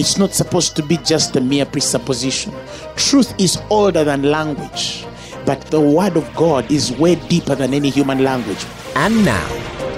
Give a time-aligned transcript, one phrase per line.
[0.00, 2.54] It's not supposed to be just a mere presupposition.
[2.96, 5.04] Truth is older than language,
[5.44, 8.64] but the word of God is way deeper than any human language.
[8.96, 9.46] And now,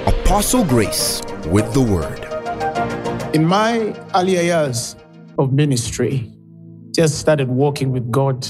[0.09, 2.19] Apostle Grace with the word.
[3.33, 4.97] In my earlier years
[5.39, 6.29] of ministry,
[6.91, 8.45] just started walking with God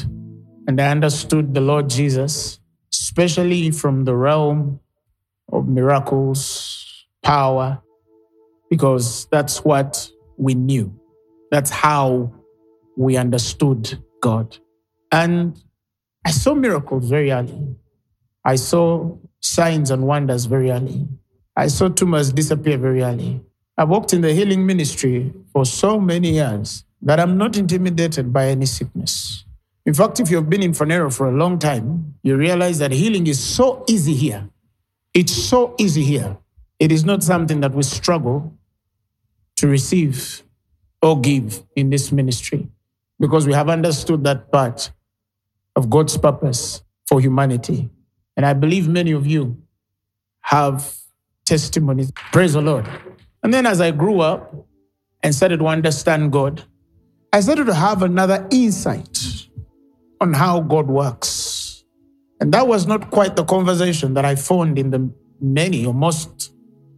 [0.67, 2.61] and I understood the Lord Jesus,
[2.95, 4.81] especially from the realm
[5.53, 7.83] of miracles, power,
[8.71, 10.99] because that's what we knew.
[11.53, 12.33] That's how
[12.97, 14.57] we understood God.
[15.13, 15.63] And
[16.25, 17.77] I saw miracles very early.
[18.43, 21.07] I saw signs and wonders very early.
[21.55, 23.43] I saw tumors disappear very early.
[23.77, 28.47] I worked in the healing ministry for so many years that I'm not intimidated by
[28.47, 29.45] any sickness.
[29.85, 33.27] In fact, if you've been in Phaneroo for a long time, you realize that healing
[33.27, 34.49] is so easy here.
[35.13, 36.39] It's so easy here.
[36.79, 38.57] It is not something that we struggle
[39.57, 40.43] to receive
[41.03, 42.69] or give in this ministry
[43.19, 44.93] because we have understood that part
[45.77, 47.91] of God's purpose for humanity.
[48.37, 49.61] And I believe many of you
[50.41, 50.97] have
[51.45, 52.13] testimonies.
[52.33, 52.89] Praise the Lord.
[53.43, 54.55] And then as I grew up
[55.23, 56.63] and started to understand God,
[57.33, 59.19] I started to have another insight
[60.21, 61.85] on how God works.
[62.41, 65.11] And that was not quite the conversation that I found in the
[65.41, 66.53] many or most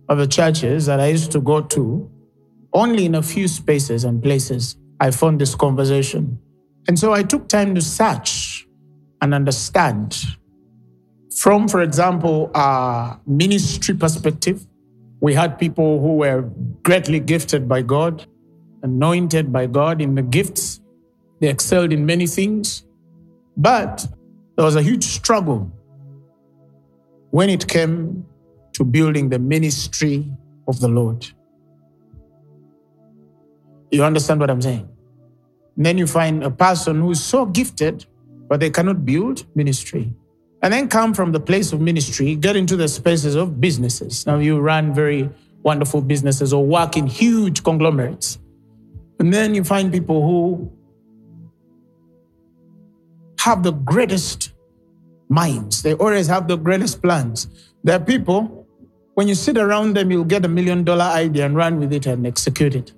[0.08, 2.11] of the churches that I used to go to
[2.75, 6.39] only in a few spaces and places I found this conversation.
[6.89, 8.67] And so I took time to search
[9.22, 10.17] and understand
[11.36, 14.67] from, for example, a ministry perspective.
[15.20, 16.42] We had people who were
[16.83, 18.27] greatly gifted by God,
[18.83, 20.80] anointed by God in the gifts.
[21.41, 22.85] They excelled in many things.
[23.56, 24.06] But
[24.56, 25.73] there was a huge struggle
[27.30, 28.27] when it came
[28.74, 30.30] to building the ministry
[30.68, 31.27] of the Lord.
[33.94, 34.88] You understand what I'm saying?
[35.77, 38.06] And then you find a person who's so gifted,
[38.48, 40.12] but they cannot build ministry.
[40.62, 44.27] And then come from the place of ministry, get into the spaces of businesses.
[44.27, 45.30] Now you run very
[45.62, 48.38] wonderful businesses or work in huge conglomerates.
[49.20, 50.72] And then you find people who
[53.38, 54.52] have the greatest
[55.28, 55.82] minds.
[55.82, 57.46] They always have the greatest plans.
[57.84, 58.66] There are people,
[59.14, 62.06] when you sit around them, you'll get a million dollar idea and run with it
[62.06, 62.92] and execute it.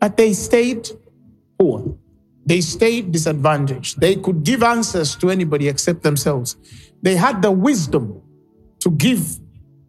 [0.00, 0.88] But they stayed
[1.58, 1.96] poor.
[2.44, 4.00] They stayed disadvantaged.
[4.00, 6.56] They could give answers to anybody except themselves.
[7.02, 8.22] They had the wisdom
[8.80, 9.38] to give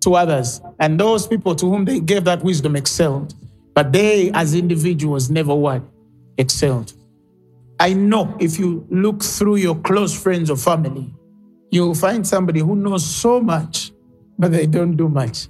[0.01, 0.61] to others.
[0.79, 3.35] And those people to whom they gave that wisdom excelled.
[3.75, 5.83] But they, as individuals, never what?
[6.37, 6.93] Excelled.
[7.79, 11.13] I know if you look through your close friends or family,
[11.69, 13.91] you'll find somebody who knows so much,
[14.39, 15.47] but they don't do much.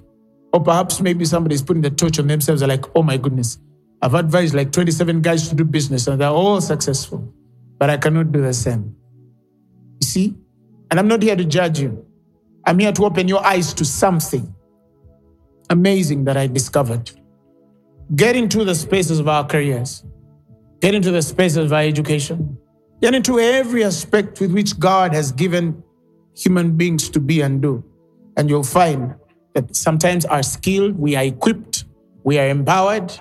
[0.52, 3.58] Or perhaps maybe somebody's putting the torch on themselves, like, oh my goodness,
[4.00, 7.32] I've advised like 27 guys to do business and they're all successful,
[7.78, 8.94] but I cannot do the same.
[10.00, 10.36] You see?
[10.90, 12.04] And I'm not here to judge you.
[12.64, 14.54] I'm here to open your eyes to something
[15.70, 17.10] amazing that I discovered.
[18.14, 20.04] Get into the spaces of our careers,
[20.80, 22.56] get into the spaces of our education,
[23.02, 25.82] get into every aspect with which God has given
[26.34, 27.84] human beings to be and do.
[28.36, 29.14] And you'll find
[29.54, 31.84] that sometimes our skill, we are equipped,
[32.22, 33.12] we are empowered,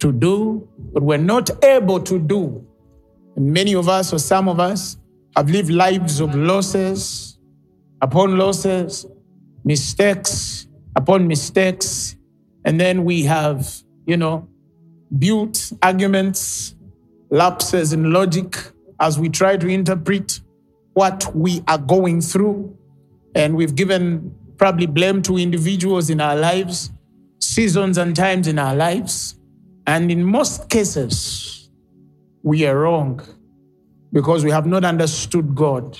[0.00, 2.66] to do, but we're not able to do.
[3.36, 4.96] And many of us, or some of us,
[5.36, 7.38] have lived lives of losses
[8.02, 9.06] upon losses,
[9.64, 10.66] mistakes
[10.96, 12.16] upon mistakes.
[12.64, 14.48] And then we have, you know,
[15.18, 16.74] built arguments,
[17.30, 18.56] lapses in logic
[19.00, 20.40] as we try to interpret
[20.94, 22.76] what we are going through.
[23.34, 26.90] And we've given probably blame to individuals in our lives,
[27.38, 29.39] seasons and times in our lives.
[29.86, 31.70] And in most cases,
[32.42, 33.20] we are wrong
[34.12, 35.98] because we have not understood God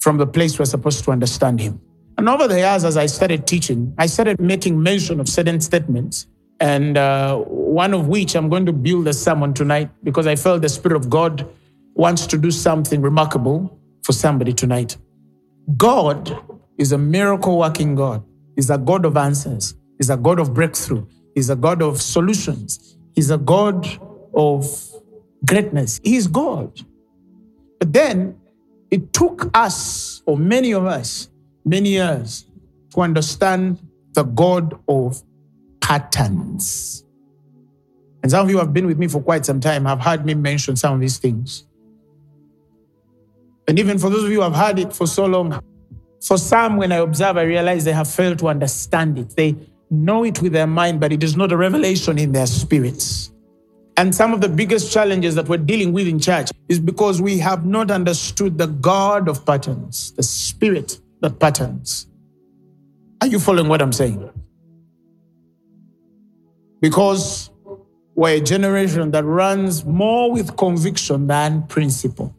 [0.00, 1.80] from the place we're supposed to understand Him.
[2.16, 6.26] And over the years, as I started teaching, I started making mention of certain statements,
[6.58, 10.62] and uh, one of which I'm going to build a sermon tonight because I felt
[10.62, 11.48] the Spirit of God
[11.94, 14.96] wants to do something remarkable for somebody tonight.
[15.76, 16.36] God
[16.76, 18.24] is a miracle working God,
[18.56, 21.06] He's a God of answers, He's a God of breakthrough,
[21.36, 23.84] He's a God of solutions, He's a God
[24.32, 24.64] of
[25.44, 25.98] greatness.
[26.04, 26.80] He's God.
[27.80, 28.38] But then
[28.92, 31.28] it took us, or many of us,
[31.64, 32.46] many years
[32.94, 35.20] to understand the God of
[35.80, 37.04] patterns.
[38.22, 40.34] And some of you have been with me for quite some time, have heard me
[40.34, 41.66] mention some of these things.
[43.66, 45.60] And even for those of you who have heard it for so long,
[46.24, 49.34] for some, when I observe, I realize they have failed to understand it.
[49.34, 49.56] They
[49.90, 53.32] know it with their mind, but it is not a revelation in their spirits.
[53.96, 57.38] And some of the biggest challenges that we're dealing with in church is because we
[57.38, 62.06] have not understood the God of patterns, the spirit that patterns.
[63.20, 64.30] Are you following what I'm saying?
[66.80, 67.50] Because
[68.14, 72.34] we're a generation that runs more with conviction than principle.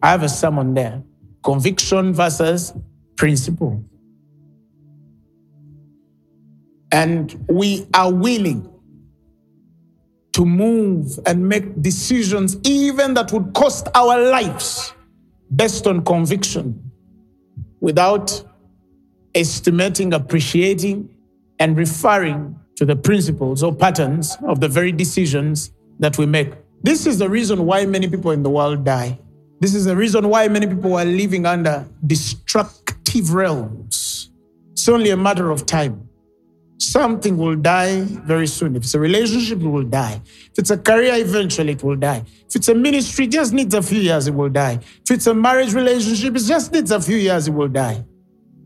[0.00, 1.02] I have a sermon there
[1.44, 2.72] conviction versus
[3.16, 3.84] principle.
[6.94, 8.70] And we are willing
[10.32, 14.92] to move and make decisions, even that would cost our lives,
[15.56, 16.92] based on conviction,
[17.80, 18.44] without
[19.34, 21.12] estimating, appreciating,
[21.58, 26.52] and referring to the principles or patterns of the very decisions that we make.
[26.84, 29.18] This is the reason why many people in the world die.
[29.58, 34.30] This is the reason why many people are living under destructive realms.
[34.70, 36.08] It's only a matter of time.
[36.90, 38.76] Something will die very soon.
[38.76, 40.20] If it's a relationship, it will die.
[40.24, 42.24] If it's a career, eventually it will die.
[42.48, 44.80] If it's a ministry, it just needs a few years, it will die.
[45.02, 48.04] If it's a marriage relationship, it just needs a few years, it will die.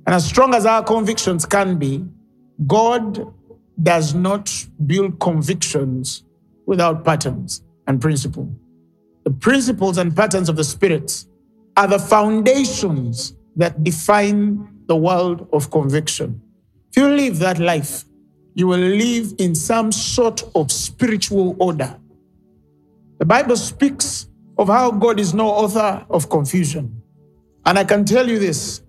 [0.06, 2.04] And as strong as our convictions can be,
[2.66, 3.32] God
[3.82, 4.52] does not
[4.86, 6.24] build convictions
[6.66, 8.52] without patterns and principle.
[9.24, 11.24] The principles and patterns of the Spirit
[11.76, 16.40] are the foundations that define the world of conviction.
[16.90, 18.04] If you live that life,
[18.54, 21.98] you will live in some sort of spiritual order.
[23.18, 24.28] The Bible speaks
[24.58, 27.02] of how God is no author of confusion.
[27.64, 28.82] And I can tell you this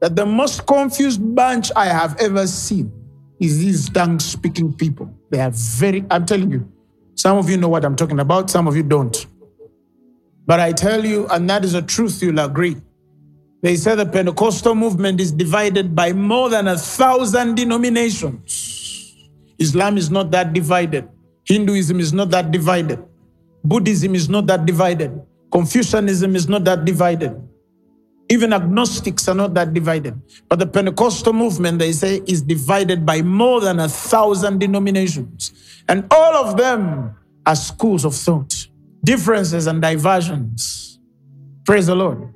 [0.00, 2.92] that the most confused bunch I have ever seen
[3.38, 5.08] is these tongue speaking people.
[5.30, 6.70] They are very, I'm telling you,
[7.14, 9.26] some of you know what I'm talking about, some of you don't.
[10.44, 12.76] But I tell you, and that is a truth, you'll agree.
[13.62, 18.71] They say the Pentecostal movement is divided by more than a thousand denominations.
[19.58, 21.08] Islam is not that divided.
[21.44, 23.02] Hinduism is not that divided.
[23.64, 25.20] Buddhism is not that divided.
[25.50, 27.36] Confucianism is not that divided.
[28.28, 30.20] Even agnostics are not that divided.
[30.48, 35.52] But the Pentecostal movement, they say, is divided by more than a thousand denominations.
[35.88, 37.14] And all of them
[37.44, 38.54] are schools of thought,
[39.04, 40.98] differences and diversions.
[41.66, 42.32] Praise the Lord.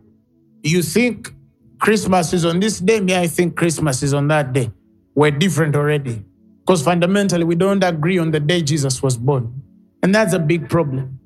[0.63, 1.33] You think
[1.79, 4.71] Christmas is on this day, me, I think Christmas is on that day.
[5.15, 6.25] We're different already.
[6.67, 9.63] Because fundamentally, we don't agree on the day Jesus was born.
[10.03, 11.21] And that's a big problem.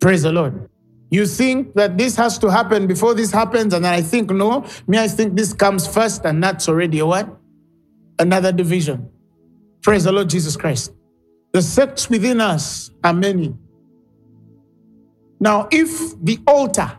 [0.00, 0.70] Praise the Lord.
[1.10, 4.64] You think that this has to happen before this happens, and I think no.
[4.86, 7.28] Me, I think this comes first, and that's already what?
[8.18, 9.10] Another division.
[9.82, 10.94] Praise the Lord Jesus Christ.
[11.52, 13.54] The sects within us are many.
[15.38, 16.90] Now, if the altar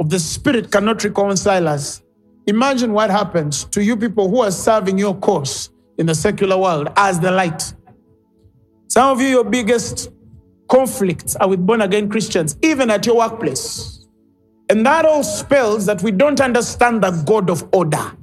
[0.00, 2.02] of the Spirit cannot reconcile us,
[2.48, 6.88] imagine what happens to you people who are serving your cause in the secular world
[6.96, 7.74] as the light.
[8.88, 10.10] Some of you, your biggest
[10.66, 14.08] conflicts are with born again Christians, even at your workplace.
[14.70, 18.16] And that all spells that we don't understand the God of order.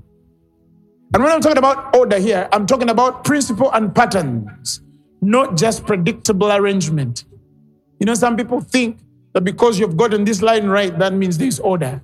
[1.13, 4.81] And when I'm talking about order here, I'm talking about principle and patterns,
[5.21, 7.25] not just predictable arrangement.
[7.99, 8.99] You know, some people think
[9.33, 12.01] that because you've gotten this line right, that means there's order.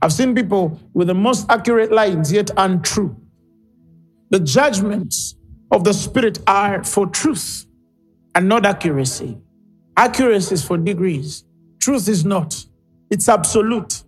[0.00, 3.16] I've seen people with the most accurate lines, yet untrue.
[4.30, 5.36] The judgments
[5.70, 7.66] of the Spirit are for truth
[8.34, 9.38] and not accuracy.
[9.96, 11.44] Accuracy is for degrees.
[11.80, 12.64] Truth is not.
[13.10, 14.02] It's absolute.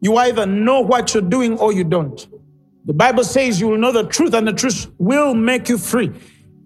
[0.00, 2.26] You either know what you're doing or you don't.
[2.86, 6.10] The Bible says you will know the truth and the truth will make you free.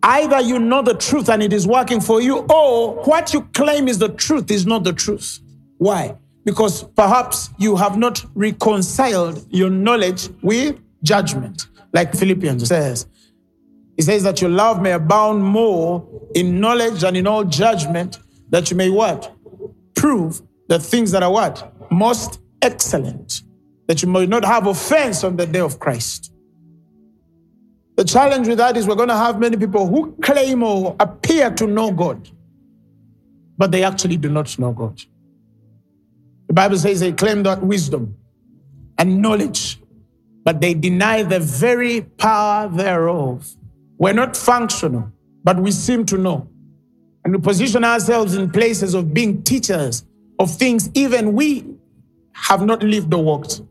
[0.03, 3.89] Either you know the truth and it is working for you, or what you claim
[3.89, 5.41] is the truth is not the truth.
[5.79, 6.17] Why?
[6.45, 11.67] Because perhaps you have not reconciled your knowledge with judgment.
[11.95, 13.07] Like Philippians says,
[13.97, 18.19] he says that your love may abound more in knowledge and in all judgment,
[18.51, 19.33] that you may what?
[19.95, 21.73] Prove the things that are what?
[21.93, 23.43] Most excellent.
[23.87, 26.33] That you may not have offense on the day of Christ.
[27.97, 31.51] The challenge with that is we're going to have many people who claim or appear
[31.53, 32.29] to know God,
[33.57, 35.01] but they actually do not know God.
[36.49, 38.17] The Bible says they claim that wisdom
[38.99, 39.81] and knowledge,
[40.45, 43.57] but they deny the very power thereof.
[43.99, 45.11] We're not functional,
[45.43, 46.49] but we seem to know
[47.25, 50.05] and we position ourselves in places of being teachers
[50.39, 51.65] of things even we
[52.33, 53.63] have not lived or walked.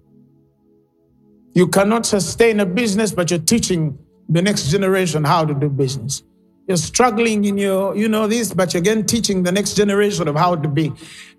[1.54, 6.24] You cannot sustain a business, but you're teaching the next generation how to do business.
[6.68, 10.36] You're struggling in your, you know, this, but you're again teaching the next generation of
[10.36, 10.94] how to be.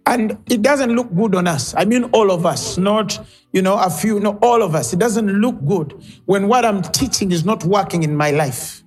[0.07, 1.75] And it doesn't look good on us.
[1.77, 3.19] I mean, all of us, not,
[3.53, 4.93] you know, a few, no, all of us.
[4.93, 5.95] It doesn't look good
[6.27, 8.85] when what I'm teaching is not working in my life.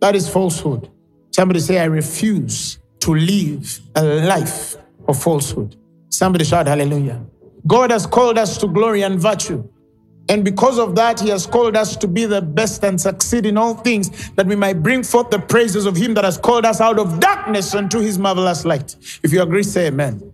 [0.00, 0.90] That is falsehood.
[1.32, 5.76] Somebody say, I refuse to live a life of falsehood.
[6.10, 7.24] Somebody shout hallelujah.
[7.66, 9.68] God has called us to glory and virtue.
[10.28, 13.56] And because of that, He has called us to be the best and succeed in
[13.56, 16.80] all things, that we might bring forth the praises of Him that has called us
[16.80, 18.96] out of darkness unto His marvelous light.
[19.22, 20.32] If you agree, say amen.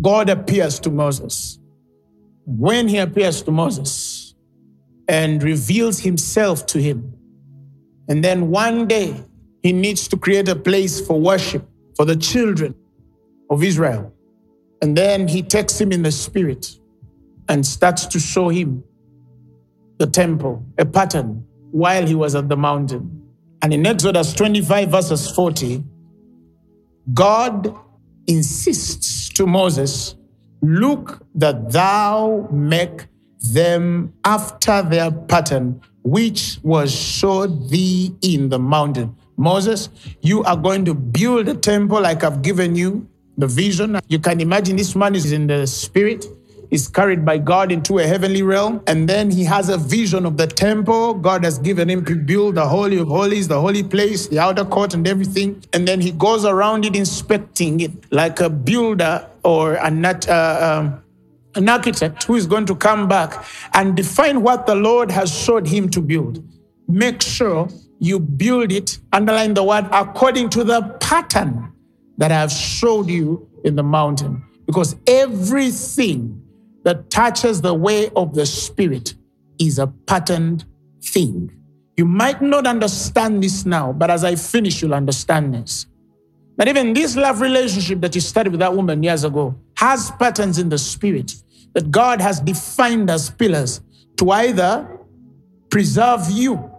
[0.00, 1.58] God appears to Moses.
[2.46, 4.34] When He appears to Moses
[5.08, 7.14] and reveals Himself to him,
[8.08, 9.14] and then one day
[9.62, 12.74] He needs to create a place for worship for the children
[13.50, 14.12] of Israel.
[14.82, 16.78] And then He takes him in the spirit
[17.50, 18.84] and starts to show him
[19.98, 23.28] the temple, a pattern, while he was at the mountain.
[23.60, 25.84] And in Exodus 25, verses 40,
[27.12, 27.74] God
[28.26, 30.16] insists to Moses,
[30.62, 33.06] Look that thou make
[33.52, 39.16] them after their pattern, which was showed thee in the mountain.
[39.38, 39.88] Moses,
[40.20, 43.08] you are going to build a temple like I've given you
[43.38, 43.98] the vision.
[44.08, 46.26] You can imagine this man is in the spirit
[46.70, 48.82] is carried by God into a heavenly realm.
[48.86, 51.14] And then he has a vision of the temple.
[51.14, 54.64] God has given him to build the Holy of Holies, the holy place, the outer
[54.64, 55.62] court, and everything.
[55.72, 60.82] And then he goes around it inspecting it like a builder or a nat, uh,
[60.82, 61.02] um,
[61.56, 65.66] an architect who is going to come back and define what the Lord has showed
[65.66, 66.44] him to build.
[66.86, 71.72] Make sure you build it, underline the word, according to the pattern
[72.18, 74.44] that I have showed you in the mountain.
[74.66, 76.39] Because everything
[76.84, 79.14] that touches the way of the Spirit
[79.58, 80.64] is a patterned
[81.02, 81.50] thing.
[81.96, 85.86] You might not understand this now, but as I finish, you'll understand this.
[86.56, 90.58] That even this love relationship that you started with that woman years ago has patterns
[90.58, 91.34] in the Spirit
[91.74, 93.80] that God has defined as pillars
[94.16, 94.98] to either
[95.70, 96.70] preserve you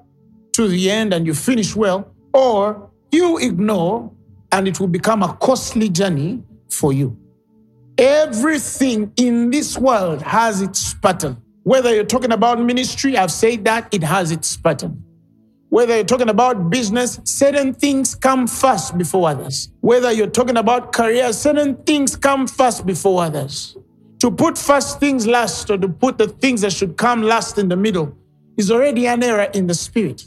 [0.53, 4.11] to the end and you finish well, or you ignore
[4.51, 7.17] and it will become a costly journey for you.
[8.01, 11.37] Everything in this world has its pattern.
[11.61, 15.03] Whether you're talking about ministry, I've said that it has its pattern.
[15.69, 19.71] Whether you're talking about business, certain things come first before others.
[19.81, 23.77] Whether you're talking about career, certain things come first before others.
[24.21, 27.69] To put first things last or to put the things that should come last in
[27.69, 28.17] the middle
[28.57, 30.23] is already an error in the spirit.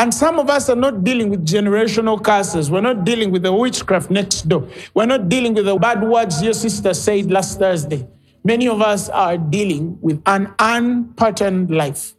[0.00, 2.70] And some of us are not dealing with generational curses.
[2.70, 4.66] We're not dealing with the witchcraft next door.
[4.94, 8.08] We're not dealing with the bad words your sister said last Thursday.
[8.42, 12.14] Many of us are dealing with an unpatterned life.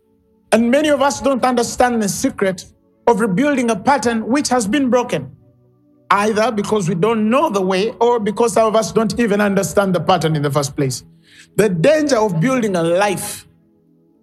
[0.52, 2.66] And many of us don't understand the secret
[3.08, 5.36] of rebuilding a pattern which has been broken.
[6.12, 9.96] Either because we don't know the way or because some of us don't even understand
[9.96, 11.04] the pattern in the first place.
[11.56, 13.48] The danger of building a life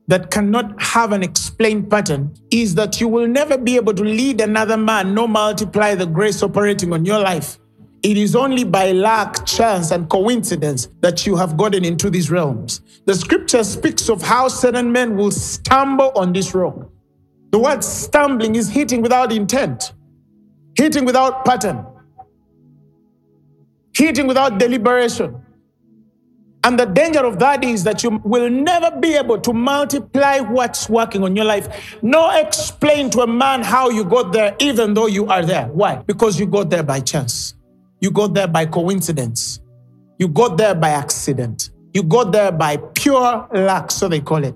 [0.09, 4.41] that cannot have an explained pattern is that you will never be able to lead
[4.41, 7.59] another man nor multiply the grace operating on your life.
[8.03, 12.81] It is only by luck, chance, and coincidence that you have gotten into these realms.
[13.05, 16.91] The scripture speaks of how certain men will stumble on this rock.
[17.51, 19.93] The word stumbling is hitting without intent,
[20.77, 21.85] hitting without pattern,
[23.95, 25.45] hitting without deliberation.
[26.69, 30.87] And the danger of that is that you will never be able to multiply what's
[30.91, 35.07] working on your life, nor explain to a man how you got there, even though
[35.07, 35.69] you are there.
[35.69, 35.97] Why?
[36.07, 37.55] Because you got there by chance.
[38.03, 39.61] You got there by coincidence.
[40.19, 41.71] You got there by accident.
[41.95, 44.55] You got there by pure luck, so they call it.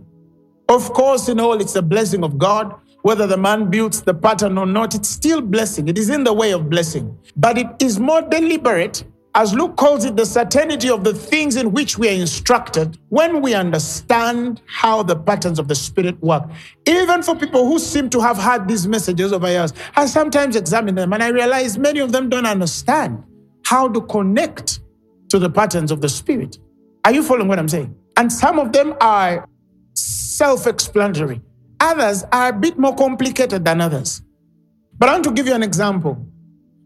[0.68, 2.74] Of course, in all, it's the blessing of God.
[3.00, 5.88] Whether the man builds the pattern or not, it's still blessing.
[5.88, 7.16] It is in the way of blessing.
[7.36, 9.02] But it is more deliberate
[9.34, 13.40] as Luke calls it, the certainty of the things in which we are instructed when
[13.40, 16.44] we understand how the patterns of the Spirit work.
[16.86, 20.94] Even for people who seem to have had these messages over years, I sometimes examine
[20.94, 23.24] them and I realize many of them don't understand
[23.64, 24.80] how to connect
[25.30, 26.58] to the patterns of the Spirit.
[27.06, 27.94] Are you following what I'm saying?
[28.18, 29.48] And some of them are
[29.94, 31.40] self explanatory,
[31.80, 34.22] others are a bit more complicated than others.
[34.98, 36.26] But I want to give you an example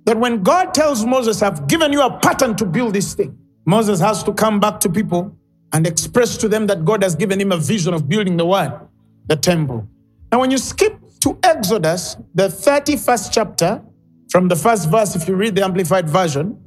[0.07, 3.37] that when God tells Moses, I've given you a pattern to build this thing,
[3.67, 5.37] Moses has to come back to people
[5.73, 8.89] and express to them that God has given him a vision of building the what?
[9.27, 9.87] The temple.
[10.31, 13.83] Now, when you skip to Exodus, the 31st chapter,
[14.31, 16.59] from the first verse, if you read the Amplified Version,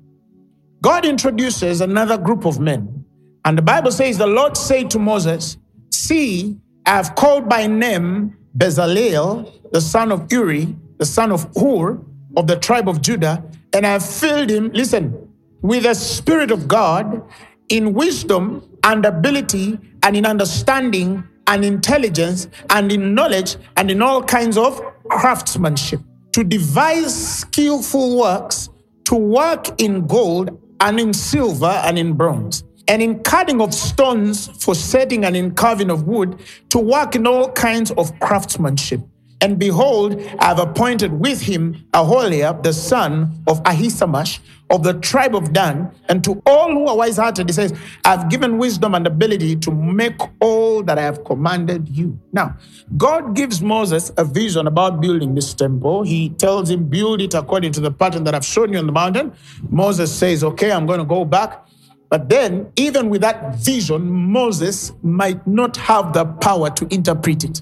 [0.82, 3.06] God introduces another group of men.
[3.46, 5.58] And the Bible says, The Lord said to Moses,
[5.92, 12.02] See, I have called by name Bezalel, the son of Uri, the son of Hur,
[12.36, 13.44] of the tribe of Judah,
[13.74, 15.30] and I filled him, listen,
[15.62, 17.22] with the Spirit of God
[17.70, 24.24] in wisdom and ability and in understanding and intelligence and in knowledge and in all
[24.24, 26.00] kinds of craftsmanship
[26.34, 28.70] to devise skillful works,
[29.06, 34.48] to work in gold and in silver and in bronze, and in cutting of stones
[34.64, 39.02] for setting and in carving of wood, to work in all kinds of craftsmanship.
[39.42, 45.36] And behold, I have appointed with him Aholiab, the son of Ahisamach, of the tribe
[45.36, 47.74] of Dan, and to all who are wise hearted, he says,
[48.06, 52.20] I've given wisdom and ability to make all that I have commanded you.
[52.34, 52.58] Now,
[52.96, 56.04] God gives Moses a vision about building this temple.
[56.04, 58.92] He tells him, Build it according to the pattern that I've shown you on the
[58.92, 59.34] mountain.
[59.70, 61.66] Moses says, Okay, I'm going to go back.
[62.10, 67.62] But then, even with that vision, Moses might not have the power to interpret it.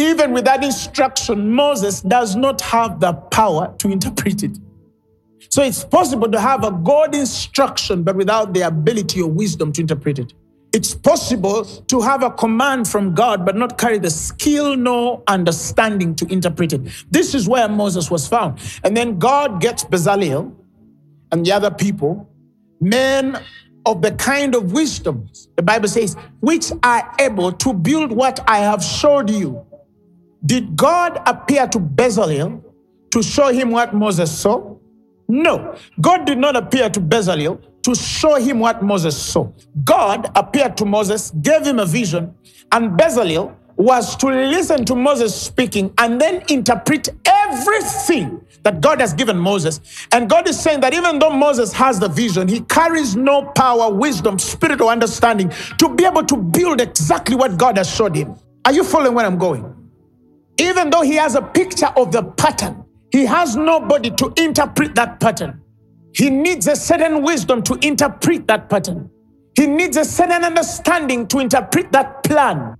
[0.00, 4.56] Even with that instruction, Moses does not have the power to interpret it.
[5.50, 9.82] So it's possible to have a God instruction, but without the ability or wisdom to
[9.82, 10.32] interpret it.
[10.72, 16.14] It's possible to have a command from God, but not carry the skill nor understanding
[16.14, 16.80] to interpret it.
[17.10, 18.58] This is where Moses was found.
[18.84, 20.54] And then God gets Bezalel
[21.30, 22.26] and the other people,
[22.80, 23.38] men
[23.84, 28.58] of the kind of wisdom, the Bible says, which are able to build what I
[28.58, 29.66] have showed you.
[30.44, 32.62] Did God appear to Bezalel
[33.12, 34.76] to show him what Moses saw?
[35.28, 35.76] No.
[36.00, 39.50] God did not appear to Bezalel to show him what Moses saw.
[39.84, 42.34] God appeared to Moses, gave him a vision,
[42.72, 49.14] and Bezalel was to listen to Moses speaking and then interpret everything that God has
[49.14, 49.80] given Moses.
[50.12, 53.92] And God is saying that even though Moses has the vision, he carries no power,
[53.92, 58.36] wisdom, spirit, or understanding to be able to build exactly what God has showed him.
[58.66, 59.79] Are you following where I'm going?
[60.60, 65.18] Even though he has a picture of the pattern, he has nobody to interpret that
[65.18, 65.62] pattern.
[66.12, 69.10] He needs a certain wisdom to interpret that pattern.
[69.56, 72.76] He needs a certain understanding to interpret that plan.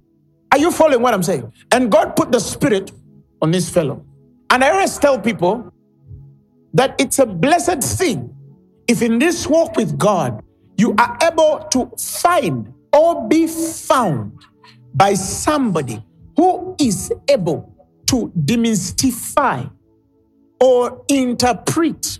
[0.52, 1.50] Are you following what I'm saying?
[1.72, 2.92] And God put the spirit
[3.40, 4.04] on this fellow.
[4.50, 5.72] And I always tell people
[6.74, 8.34] that it's a blessed thing
[8.88, 10.42] if in this walk with God
[10.76, 14.32] you are able to find or be found
[14.94, 16.04] by somebody
[16.36, 17.69] who is able
[18.10, 19.70] to demystify
[20.60, 22.18] or interpret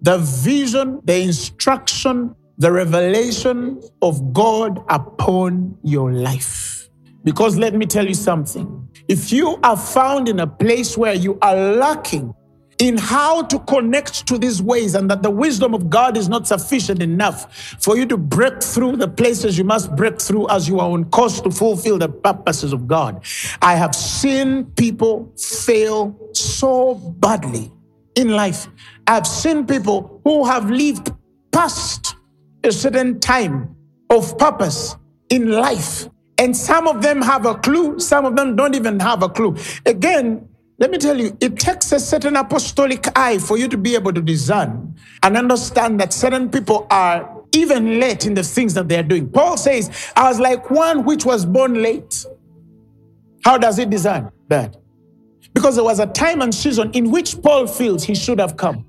[0.00, 6.88] the vision, the instruction, the revelation of God upon your life.
[7.24, 8.88] Because let me tell you something.
[9.08, 12.34] If you are found in a place where you are lacking
[12.78, 16.46] in how to connect to these ways and that the wisdom of God is not
[16.46, 20.78] sufficient enough for you to break through the places you must break through as you
[20.80, 23.24] are on course to fulfill the purposes of God.
[23.62, 27.72] I have seen people fail so badly
[28.14, 28.68] in life.
[29.06, 31.12] I've seen people who have lived
[31.52, 32.16] past
[32.64, 33.74] a certain time
[34.10, 34.96] of purpose
[35.30, 36.08] in life.
[36.38, 39.56] And some of them have a clue, some of them don't even have a clue.
[39.86, 40.46] Again,
[40.78, 44.12] let me tell you, it takes a certain apostolic eye for you to be able
[44.12, 48.98] to discern and understand that certain people are even late in the things that they
[48.98, 49.28] are doing.
[49.30, 52.26] Paul says, I was like one which was born late.
[53.42, 54.76] How does it discern that?
[55.54, 58.84] Because there was a time and season in which Paul feels he should have come.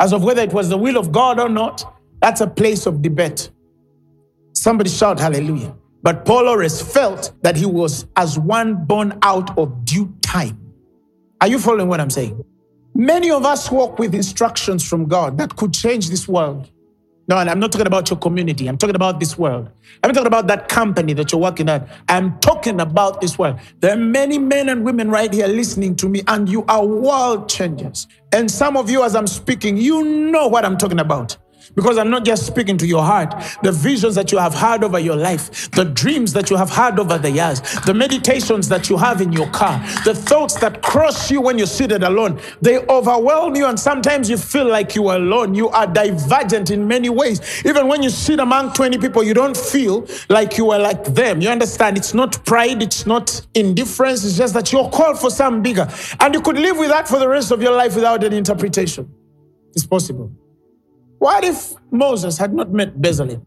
[0.00, 3.02] As of whether it was the will of God or not, that's a place of
[3.02, 3.50] debate.
[4.54, 5.76] Somebody shout hallelujah.
[6.02, 10.67] But Paul always felt that he was as one born out of due time.
[11.40, 12.44] Are you following what I'm saying?
[12.94, 16.68] Many of us walk with instructions from God that could change this world.
[17.28, 18.66] No, and I'm not talking about your community.
[18.66, 19.70] I'm talking about this world.
[20.02, 21.86] I'm talking about that company that you're working at.
[22.08, 23.60] I'm talking about this world.
[23.80, 27.48] There are many men and women right here listening to me, and you are world
[27.48, 28.08] changers.
[28.32, 31.36] And some of you, as I'm speaking, you know what I'm talking about.
[31.74, 33.34] Because I'm not just speaking to your heart.
[33.62, 36.98] The visions that you have had over your life, the dreams that you have had
[36.98, 41.30] over the years, the meditations that you have in your car, the thoughts that cross
[41.30, 43.66] you when you're seated alone, they overwhelm you.
[43.66, 45.54] And sometimes you feel like you are alone.
[45.54, 47.40] You are divergent in many ways.
[47.64, 51.40] Even when you sit among 20 people, you don't feel like you are like them.
[51.40, 51.96] You understand?
[51.96, 54.24] It's not pride, it's not indifference.
[54.24, 55.88] It's just that you're called for something bigger.
[56.20, 59.08] And you could live with that for the rest of your life without an interpretation.
[59.74, 60.32] It's possible.
[61.18, 63.44] What if Moses had not met Bezalel?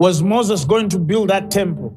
[0.00, 1.96] Was Moses going to build that temple?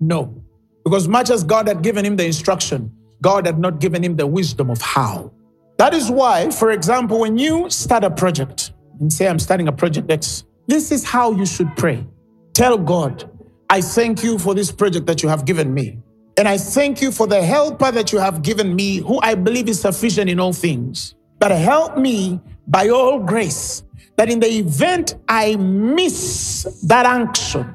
[0.00, 0.42] No.
[0.84, 2.92] Because much as God had given him the instruction,
[3.22, 5.32] God had not given him the wisdom of how.
[5.78, 9.72] That is why, for example, when you start a project and say, I'm starting a
[9.72, 12.04] project X, this is how you should pray.
[12.52, 13.30] Tell God,
[13.70, 15.98] I thank you for this project that you have given me.
[16.36, 19.68] And I thank you for the helper that you have given me, who I believe
[19.68, 21.14] is sufficient in all things.
[21.38, 23.84] But help me by all grace
[24.18, 27.72] that in the event I miss that action,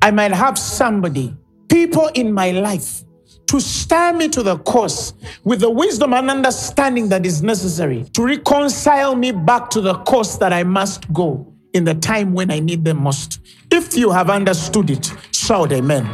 [0.00, 1.36] I might have somebody,
[1.68, 3.02] people in my life
[3.48, 8.24] to stand me to the course with the wisdom and understanding that is necessary to
[8.24, 12.60] reconcile me back to the course that I must go in the time when I
[12.60, 13.40] need them most.
[13.72, 16.06] If you have understood it, shout amen.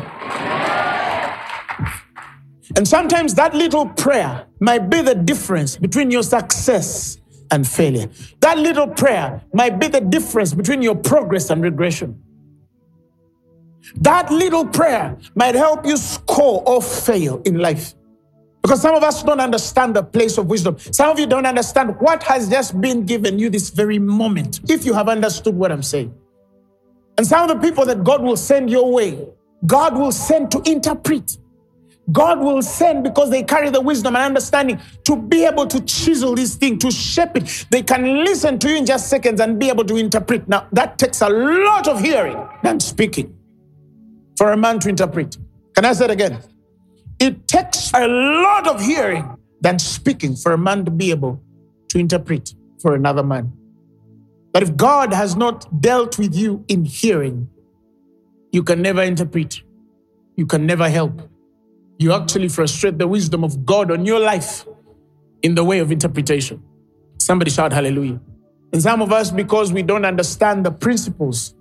[2.77, 7.19] And sometimes that little prayer might be the difference between your success
[7.51, 8.09] and failure.
[8.41, 12.23] That little prayer might be the difference between your progress and regression.
[13.97, 17.95] That little prayer might help you score or fail in life.
[18.63, 20.77] Because some of us don't understand the place of wisdom.
[20.79, 24.85] Some of you don't understand what has just been given you this very moment, if
[24.85, 26.13] you have understood what I'm saying.
[27.17, 29.29] And some of the people that God will send your way,
[29.67, 31.39] God will send to interpret.
[32.13, 36.35] God will send because they carry the wisdom and understanding to be able to chisel
[36.35, 37.67] this thing, to shape it.
[37.71, 40.49] They can listen to you in just seconds and be able to interpret.
[40.49, 43.37] Now, that takes a lot of hearing than speaking
[44.37, 45.37] for a man to interpret.
[45.75, 46.39] Can I say it again?
[47.19, 51.43] It takes a lot of hearing than speaking for a man to be able
[51.89, 53.53] to interpret for another man.
[54.53, 57.49] But if God has not dealt with you in hearing,
[58.53, 59.61] you can never interpret,
[60.37, 61.21] you can never help.
[61.99, 64.67] You actually frustrate the wisdom of God on your life
[65.43, 66.63] in the way of interpretation.
[67.19, 68.21] Somebody shout hallelujah.
[68.73, 71.55] And some of us, because we don't understand the principles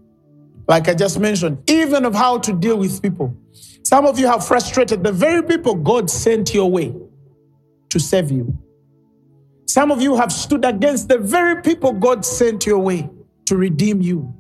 [0.67, 3.35] like I just mentioned, even of how to deal with people.
[3.83, 6.93] Some of you have frustrated the very people God sent your way
[7.89, 8.57] to save you.
[9.67, 13.09] Some of you have stood against the very people God sent your way
[13.45, 14.33] to redeem you.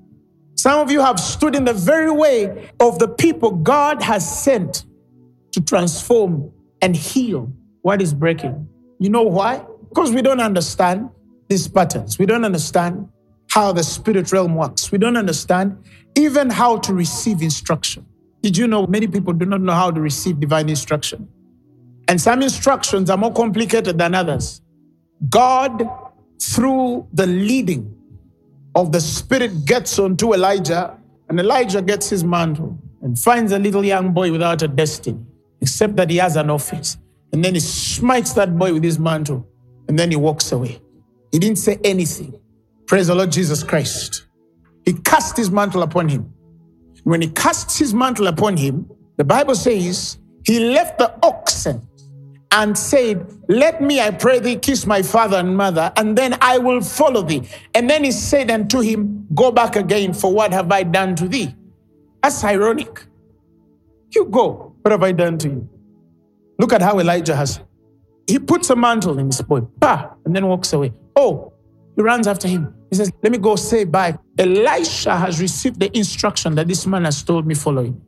[0.55, 4.85] Some of you have stood in the very way of the people God has sent
[5.55, 7.49] to transform and heal
[7.81, 8.67] what is breaking.
[8.99, 9.65] You know why?
[9.87, 11.09] Because we don't understand
[11.47, 12.19] these patterns.
[12.19, 13.07] We don't understand
[13.51, 14.91] how the spirit realm works.
[14.91, 15.77] We don't understand
[16.17, 18.05] even how to receive instruction.
[18.41, 21.29] Did you know many people do not know how to receive divine instruction?
[22.09, 24.61] And some instructions are more complicated than others.
[25.29, 25.89] God,
[26.41, 27.95] through the leading
[28.75, 30.97] of the Spirit, gets onto Elijah,
[31.29, 35.17] and Elijah gets his mantle and finds a little young boy without a destiny,
[35.65, 36.95] except that he has an office.
[37.33, 39.47] And then he smites that boy with his mantle,
[39.87, 40.79] and then he walks away.
[41.31, 42.39] He didn't say anything.
[42.85, 44.27] Praise the Lord Jesus Christ.
[44.85, 46.31] He cast his mantle upon him.
[47.03, 51.81] When he casts his mantle upon him, the Bible says he left the oxen
[52.51, 56.59] and said, Let me, I pray thee, kiss my father and mother, and then I
[56.59, 57.41] will follow thee.
[57.73, 61.27] And then he said unto him, Go back again, for what have I done to
[61.27, 61.55] thee?
[62.21, 63.03] That's ironic.
[64.11, 65.67] You go, what have I done to you?
[66.59, 67.59] Look at how Elijah has.
[68.27, 70.93] He puts a mantle in his boy, bah, and then walks away.
[71.15, 71.53] Oh,
[71.95, 72.71] he runs after him.
[72.91, 74.15] He says, Let me go say bye.
[74.37, 77.99] Elisha has received the instruction that this man has told me follow him.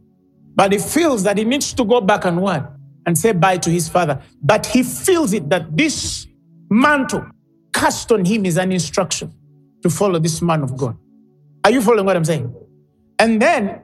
[0.54, 2.72] But he feels that he needs to go back and what?
[3.08, 4.22] And say bye to his father.
[4.44, 6.28] But he feels it that this
[6.70, 7.26] mantle
[7.74, 9.34] cast on him is an instruction
[9.82, 10.96] to follow this man of God.
[11.64, 12.54] Are you following what I'm saying?
[13.18, 13.82] And then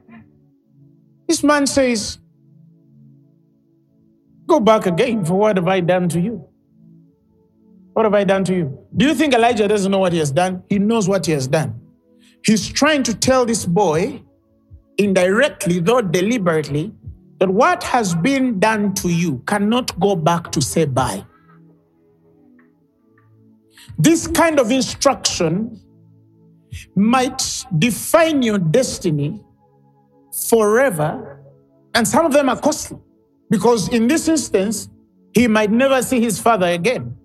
[1.26, 2.20] this man says,
[4.46, 6.46] Go back again, for what have I done to you?
[7.94, 8.86] What have I done to you?
[8.96, 10.62] Do you think Elijah doesn't know what he has done?
[10.68, 11.80] He knows what he has done.
[12.44, 14.22] He's trying to tell this boy,
[14.98, 16.92] indirectly, though deliberately,
[17.38, 21.24] that what has been done to you cannot go back to say bye.
[23.98, 25.80] This kind of instruction
[26.96, 29.42] might define your destiny
[30.48, 31.40] forever,
[31.94, 32.98] and some of them are costly
[33.50, 34.88] because, in this instance,
[35.32, 37.16] he might never see his father again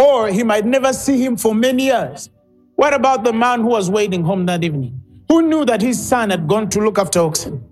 [0.00, 2.30] or he might never see him for many years.
[2.76, 5.00] What about the man who was waiting home that evening?
[5.28, 7.62] Who knew that his son had gone to look after oxen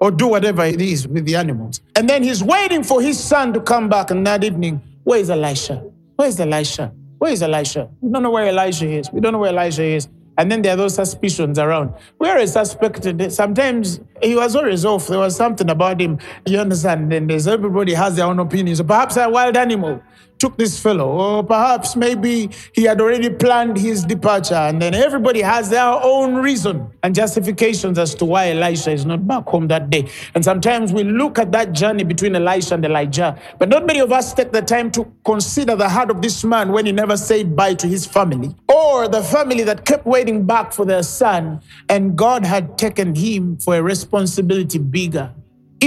[0.00, 1.82] or do whatever it is with the animals?
[1.94, 5.28] And then he's waiting for his son to come back, and that evening, where is
[5.30, 5.84] Elisha?
[6.16, 6.92] Where is Elisha?
[7.18, 7.90] Where is Elisha?
[8.00, 9.10] We don't know where Elisha is.
[9.12, 10.08] We don't know where Elisha is.
[10.36, 11.94] And then there are those suspicions around.
[12.18, 13.32] Where is suspected?
[13.32, 15.06] Sometimes he was always off.
[15.06, 16.18] There was something about him.
[16.44, 17.12] You understand?
[17.12, 18.82] There's everybody has their own opinions.
[18.82, 20.02] Perhaps a wild animal
[20.44, 25.40] took this fellow, or perhaps maybe he had already planned his departure, and then everybody
[25.40, 29.88] has their own reason and justifications as to why Elisha is not back home that
[29.88, 30.06] day.
[30.34, 34.12] And sometimes we look at that journey between Elisha and Elijah, but not many of
[34.12, 37.56] us take the time to consider the heart of this man when he never said
[37.56, 42.18] bye to his family, or the family that kept waiting back for their son, and
[42.18, 45.32] God had taken him for a responsibility bigger.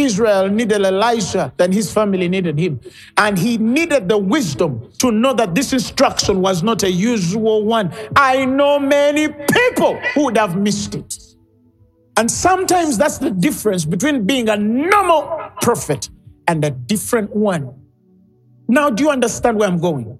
[0.04, 2.80] Israel needed Elisha than his family needed him.
[3.18, 7.94] And he needed the wisdom to know that this instruction was not a usual one.
[8.16, 11.16] I know many people who would have missed it.
[12.18, 16.10] And sometimes that's the difference between being a normal prophet
[16.48, 17.74] and a different one.
[18.68, 20.18] Now, do you understand where I'm going?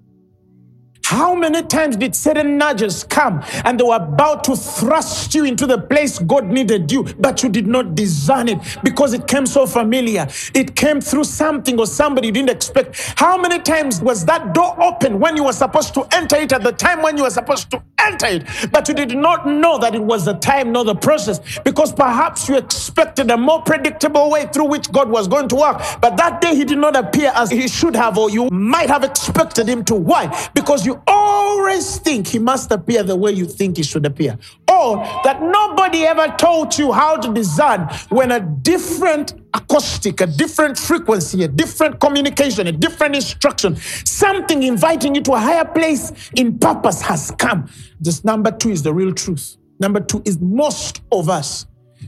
[1.08, 5.66] How many times did certain nudges come and they were about to thrust you into
[5.66, 9.66] the place God needed you, but you did not discern it because it came so
[9.66, 10.28] familiar?
[10.52, 13.14] It came through something or somebody you didn't expect.
[13.16, 16.62] How many times was that door open when you were supposed to enter it at
[16.62, 19.94] the time when you were supposed to enter it, but you did not know that
[19.94, 24.46] it was the time, nor the process, because perhaps you expected a more predictable way
[24.52, 27.50] through which God was going to work, but that day He did not appear as
[27.50, 29.94] He should have, or you might have expected Him to.
[29.94, 30.28] Why?
[30.54, 34.38] Because you always think he must appear the way you think he should appear.
[34.70, 40.78] Or that nobody ever taught you how to discern when a different acoustic, a different
[40.78, 46.58] frequency, a different communication, a different instruction, something inviting you to a higher place in
[46.58, 47.68] purpose has come.
[48.00, 49.56] This number two is the real truth.
[49.80, 51.66] Number two is most of us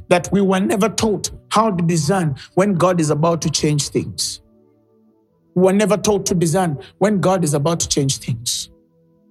[0.08, 4.40] that we were never taught how to discern when God is about to change things.
[5.54, 8.70] We were never taught to discern when God is about to change things.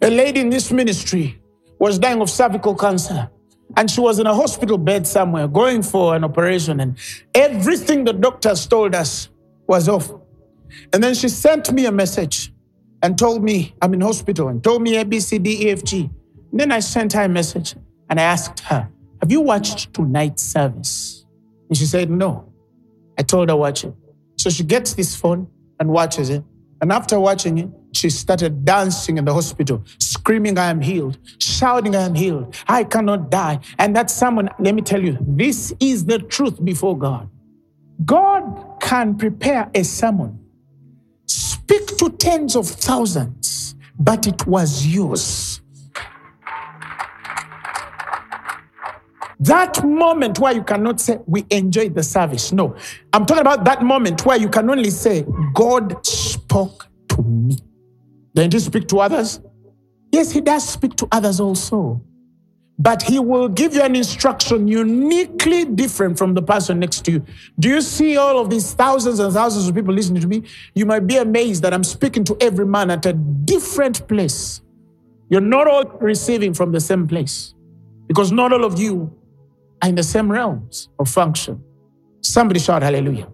[0.02, 1.42] A lady in this ministry
[1.78, 3.30] was dying of cervical cancer.
[3.78, 6.80] And she was in a hospital bed somewhere going for an operation.
[6.80, 6.98] And
[7.36, 9.30] everything the doctors told us
[9.68, 10.12] was off.
[10.94, 12.54] And then she sent me a message
[13.04, 15.84] and told me I'm in hospital and told me A, B, C, D, E, F,
[15.84, 16.10] G.
[16.52, 17.76] And then I sent her a message
[18.10, 18.90] and I asked her,
[19.22, 21.26] Have you watched tonight's service?
[21.70, 22.52] And she said, No.
[23.18, 23.94] I told her, Watch it.
[24.38, 25.48] So she gets this phone
[25.80, 26.44] and watches it.
[26.82, 31.96] And after watching it, she started dancing in the hospital, screaming, I am healed, shouting,
[31.96, 33.60] I am healed, I cannot die.
[33.78, 37.30] And that someone, let me tell you, this is the truth before God.
[38.06, 40.40] God can prepare a sermon,
[41.26, 45.62] speak to tens of thousands, but it was yours.
[49.42, 52.52] That moment where you cannot say, We enjoyed the service.
[52.52, 52.76] No,
[53.14, 57.58] I'm talking about that moment where you can only say, God spoke to me.
[58.34, 59.42] Then he speak to others?
[60.12, 62.02] Yes, he does speak to others also.
[62.82, 67.26] But he will give you an instruction uniquely different from the person next to you.
[67.60, 70.44] Do you see all of these thousands and thousands of people listening to me?
[70.76, 74.62] You might be amazed that I'm speaking to every man at a different place.
[75.30, 77.54] You're not all receiving from the same place
[78.08, 79.14] because not all of you
[79.82, 81.62] are in the same realms of function.
[82.22, 83.28] Somebody shout hallelujah.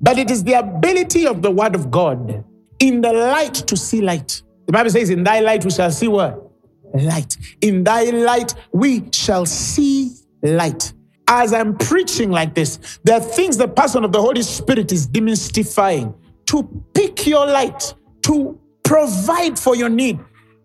[0.00, 2.44] But it is the ability of the word of God
[2.80, 4.42] in the light to see light.
[4.66, 6.50] The Bible says, In thy light we shall see what?
[6.94, 7.36] Light.
[7.60, 10.12] In thy light we shall see
[10.42, 10.92] light.
[11.28, 15.06] As I'm preaching like this, there are things the person of the Holy Spirit is
[15.06, 16.14] demystifying
[16.46, 20.18] to pick your light, to provide for your need.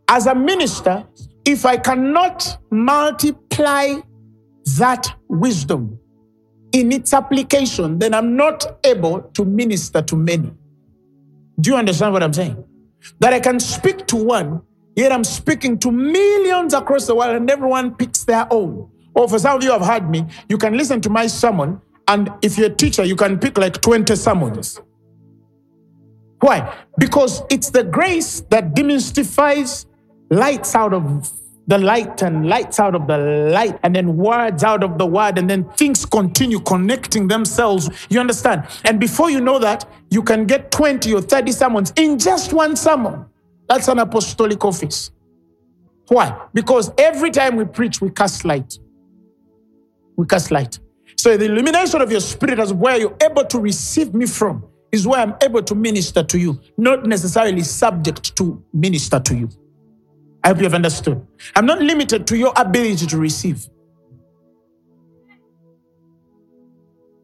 [0.08, 1.06] As a minister,
[1.46, 4.00] if I cannot multiply
[4.78, 6.00] that wisdom
[6.72, 10.52] in its application, then I'm not able to minister to many.
[11.60, 12.64] Do you understand what I'm saying?
[13.20, 14.62] That I can speak to one,
[14.96, 18.90] yet I'm speaking to millions across the world, and everyone picks their own.
[19.14, 22.30] Or for some of you have heard me, you can listen to my sermon, and
[22.42, 24.82] if you're a teacher, you can pick like 20 sermons.
[26.40, 26.76] Why?
[26.98, 29.86] Because it's the grace that demystifies
[30.30, 31.32] lights out of
[31.68, 33.18] the light and lights out of the
[33.52, 37.90] light and then words out of the word and then things continue connecting themselves.
[38.10, 38.68] You understand?
[38.84, 42.76] And before you know that you can get 20 or 30 sermons in just one
[42.76, 43.26] sermon.
[43.68, 45.12] That's an apostolic office.
[46.08, 46.40] Why?
[46.54, 48.78] Because every time we preach we cast light
[50.18, 50.80] we cast light
[51.18, 55.08] so the illumination of your spirit is where you're able to receive me from is
[55.08, 59.50] where i'm able to minister to you not necessarily subject to minister to you
[60.46, 61.26] I hope you have understood.
[61.56, 63.68] I'm not limited to your ability to receive.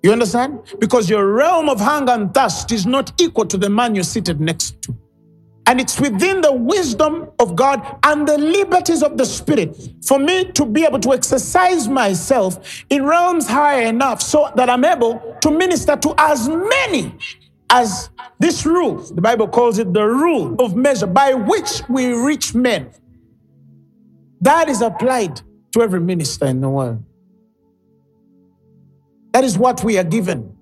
[0.02, 0.62] You understand?
[0.80, 4.42] Because your realm of hunger and thirst is not equal to the man you're seated
[4.42, 4.98] next to.
[5.68, 10.46] And it's within the wisdom of God and the liberties of the Spirit for me
[10.54, 15.52] to be able to exercise myself in realms high enough so that I'm able to
[15.52, 17.16] minister to as many
[17.70, 22.56] as this rule, the Bible calls it the rule of measure by which we reach
[22.56, 22.92] men.
[24.42, 25.42] That is applied
[25.74, 27.04] to every minister in the world.
[29.34, 30.58] That is what we are given.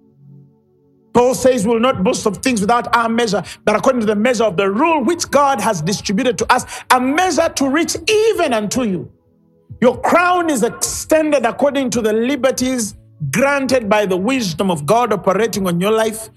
[1.14, 4.44] Paul says, We'll not boast of things without our measure, but according to the measure
[4.44, 8.84] of the rule which God has distributed to us, a measure to reach even unto
[8.84, 9.12] you.
[9.82, 12.96] Your crown is extended according to the liberties
[13.32, 16.30] granted by the wisdom of God operating on your life.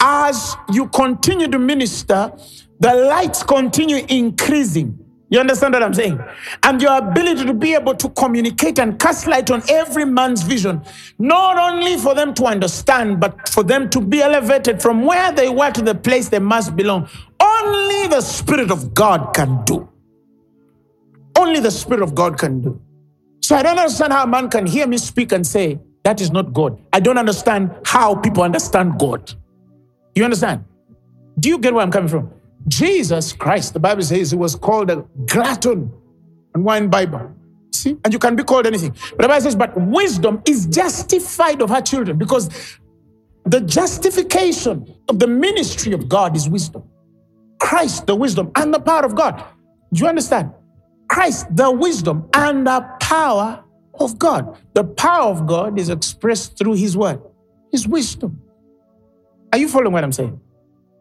[0.00, 2.32] As you continue to minister,
[2.80, 4.98] the lights continue increasing.
[5.30, 6.18] You understand what I'm saying?
[6.62, 10.82] And your ability to be able to communicate and cast light on every man's vision,
[11.18, 15.50] not only for them to understand, but for them to be elevated from where they
[15.50, 17.08] were to the place they must belong.
[17.40, 19.88] Only the Spirit of God can do.
[21.36, 22.80] Only the Spirit of God can do.
[23.42, 26.30] So I don't understand how a man can hear me speak and say, that is
[26.30, 26.80] not God.
[26.92, 29.34] I don't understand how people understand God.
[30.14, 30.64] You understand?
[31.38, 32.32] Do you get where I'm coming from?
[32.68, 35.92] Jesus Christ, the Bible says he was called a glutton
[36.54, 37.34] and winebibber.
[37.74, 37.96] See?
[38.04, 38.94] And you can be called anything.
[39.10, 42.78] But the Bible says, but wisdom is justified of her children because
[43.44, 46.84] the justification of the ministry of God is wisdom.
[47.60, 49.42] Christ, the wisdom and the power of God.
[49.92, 50.52] Do you understand?
[51.08, 54.58] Christ, the wisdom and the power of God.
[54.74, 57.20] The power of God is expressed through his word,
[57.72, 58.42] his wisdom.
[59.52, 60.40] Are you following what I'm saying?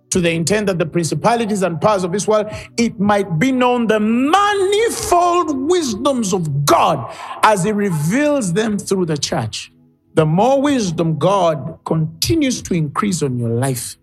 [0.09, 3.87] To the intent that the principalities and powers of this world, it might be known
[3.87, 9.71] the manifold wisdoms of God as He reveals them through the church.
[10.13, 13.97] The more wisdom God continues to increase on your life,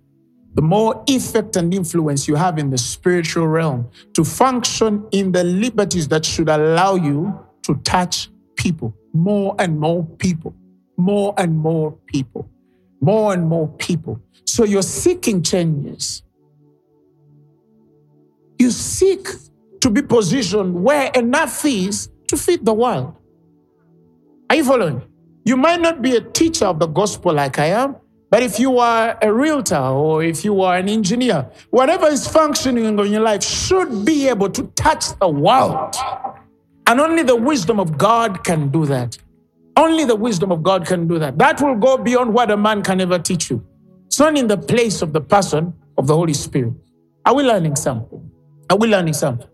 [0.55, 5.43] the more effect and influence you have in the spiritual realm to function in the
[5.43, 10.55] liberties that should allow you to touch people, more and more people,
[10.97, 12.49] more and more people
[13.05, 14.21] more and more people.
[14.47, 16.23] So you're seeking changes.
[18.59, 19.29] You seek
[19.81, 23.14] to be positioned where enough is to feed the world.
[24.49, 25.03] Are you following?
[25.45, 27.97] You might not be a teacher of the gospel like I am,
[28.31, 32.85] but if you are a realtor or if you are an engineer, whatever is functioning
[32.87, 35.95] in your life should be able to touch the world.
[36.87, 39.19] And only the wisdom of God can do that.
[39.77, 41.39] Only the wisdom of God can do that.
[41.39, 43.65] That will go beyond what a man can ever teach you.
[44.07, 46.75] It's not in the place of the person of the Holy Spirit.
[47.25, 48.31] Are we learning something?
[48.71, 49.49] Are we learning something?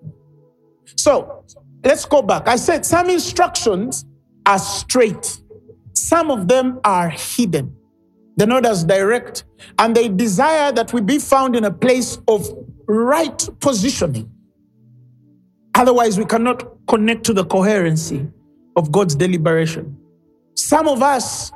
[0.97, 1.45] So
[1.85, 2.49] let's go back.
[2.49, 4.05] I said some instructions
[4.45, 5.41] are straight,
[5.95, 7.77] some of them are hidden.
[8.37, 9.45] They're not as direct,
[9.79, 12.49] and they desire that we be found in a place of
[12.87, 14.31] right positioning.
[15.75, 18.27] Otherwise, we cannot connect to the coherency
[18.77, 19.97] of God's deliberation.
[20.61, 21.53] Some of us,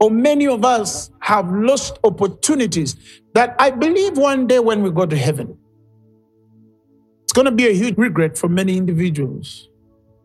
[0.00, 2.96] or many of us, have lost opportunities
[3.34, 5.56] that I believe one day when we go to heaven,
[7.22, 9.68] it's going to be a huge regret for many individuals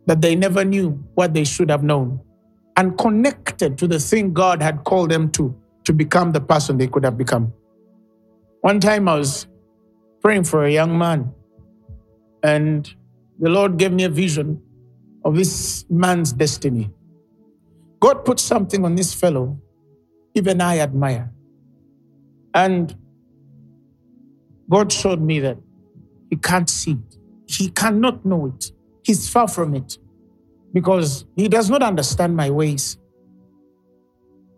[0.08, 2.20] that they never knew what they should have known
[2.78, 6.88] and connected to the thing God had called them to, to become the person they
[6.88, 7.54] could have become.
[8.62, 9.48] One time I was
[10.22, 11.32] praying for a young man,
[12.42, 12.92] and
[13.40, 14.62] the Lord gave me a vision
[15.24, 16.90] of this man's destiny.
[18.00, 19.60] God put something on this fellow,
[20.34, 21.32] even I admire.
[22.54, 22.96] And
[24.70, 25.58] God showed me that
[26.30, 27.18] he can't see it.
[27.48, 28.72] He cannot know it.
[29.04, 29.98] He's far from it
[30.74, 32.98] because he does not understand my ways.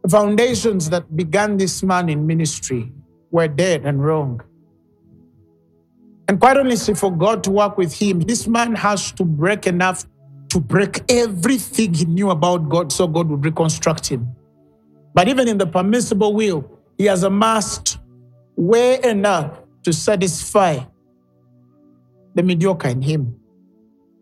[0.03, 2.91] The foundations that began this man in ministry
[3.31, 4.41] were dead and wrong.
[6.27, 10.05] And quite honestly, for God to work with him, this man has to break enough
[10.51, 14.35] to break everything he knew about God so God would reconstruct him.
[15.13, 17.99] But even in the permissible will, he has amassed
[18.57, 20.79] way enough to satisfy
[22.35, 23.39] the mediocre in him.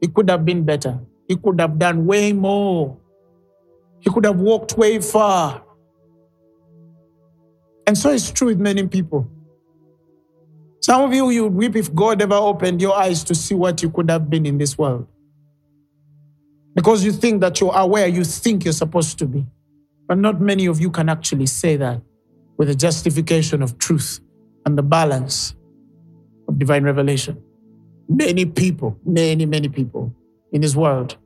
[0.01, 0.99] He could have been better.
[1.27, 2.95] He could have done way more.
[3.99, 5.63] He could have walked way far.
[7.87, 9.27] And so it's true with many people.
[10.81, 13.81] Some of you, you would weep if God ever opened your eyes to see what
[13.81, 15.07] you could have been in this world.
[16.75, 19.45] Because you think that you're aware, you think you're supposed to be.
[20.07, 22.01] But not many of you can actually say that
[22.57, 24.19] with a justification of truth
[24.65, 25.55] and the balance
[26.47, 27.41] of divine revelation.
[28.07, 30.13] Many people, many, many people
[30.51, 31.17] in this world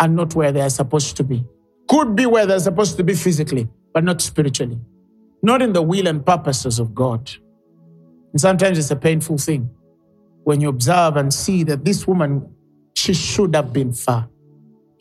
[0.00, 1.44] are not where they are supposed to be.
[1.88, 4.78] Could be where they're supposed to be physically, but not spiritually.
[5.42, 7.30] Not in the will and purposes of God.
[8.32, 9.70] And sometimes it's a painful thing
[10.44, 12.54] when you observe and see that this woman,
[12.94, 14.28] she should have been far.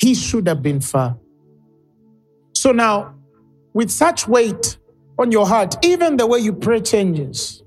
[0.02, 1.16] He should have been far.
[2.56, 3.14] So now,
[3.74, 4.80] with such weight
[5.20, 7.62] on your heart, even the way you pray changes.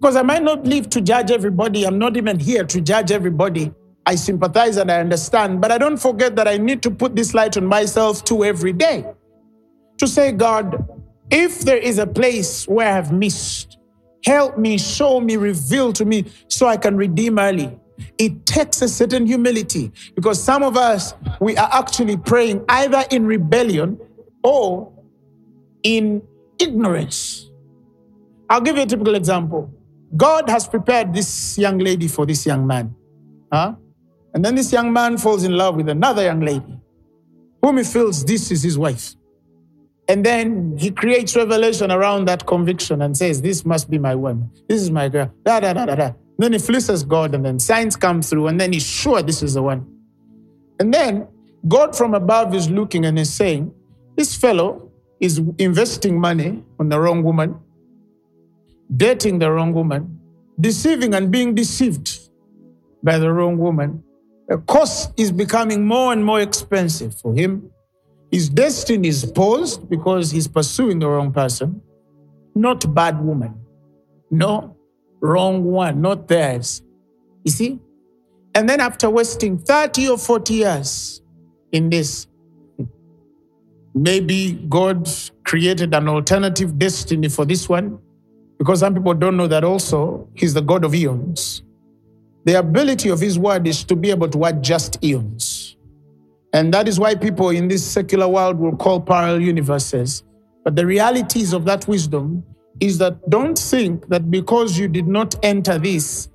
[0.00, 1.84] Because I might not live to judge everybody.
[1.84, 3.72] I'm not even here to judge everybody.
[4.06, 7.34] I sympathize and I understand, but I don't forget that I need to put this
[7.34, 9.04] light on myself too every day.
[9.98, 10.88] To say, God,
[11.28, 13.78] if there is a place where I have missed,
[14.24, 17.78] help me, show me, reveal to me so I can redeem early.
[18.18, 23.26] It takes a certain humility because some of us, we are actually praying either in
[23.26, 23.98] rebellion
[24.42, 24.92] or
[25.82, 26.22] in
[26.58, 27.50] ignorance.
[28.48, 29.72] I'll give you a typical example.
[30.16, 32.94] God has prepared this young lady for this young man.
[33.52, 33.74] Huh?
[34.34, 36.80] And then this young man falls in love with another young lady
[37.62, 39.14] whom he feels this is his wife.
[40.08, 44.50] And then he creates revelation around that conviction and says, This must be my woman.
[44.68, 45.32] This is my girl.
[45.44, 46.12] Da da da da da.
[46.40, 49.52] Then he fleeces God, and then signs come through, and then he's sure this is
[49.52, 49.86] the one.
[50.78, 51.28] And then
[51.68, 53.74] God from above is looking and is saying,
[54.16, 57.56] This fellow is investing money on the wrong woman,
[58.96, 60.18] dating the wrong woman,
[60.58, 62.30] deceiving and being deceived
[63.02, 64.02] by the wrong woman.
[64.48, 67.70] The cost is becoming more and more expensive for him.
[68.32, 71.82] His destiny is paused because he's pursuing the wrong person,
[72.54, 73.60] not bad woman.
[74.30, 74.78] No,
[75.20, 76.82] wrong one, not theirs.
[77.44, 77.78] You see?
[78.54, 81.22] And then after wasting 30 or 40 years
[81.72, 82.26] in this,
[83.94, 85.08] maybe God
[85.44, 87.98] created an alternative destiny for this one
[88.58, 91.62] because some people don't know that also he's the God of eons.
[92.44, 95.76] The ability of his word is to be able to adjust eons.
[96.52, 100.24] And that is why people in this secular world will call parallel universes.
[100.64, 102.44] But the realities of that wisdom
[102.80, 106.28] is that don't think that because you did not enter this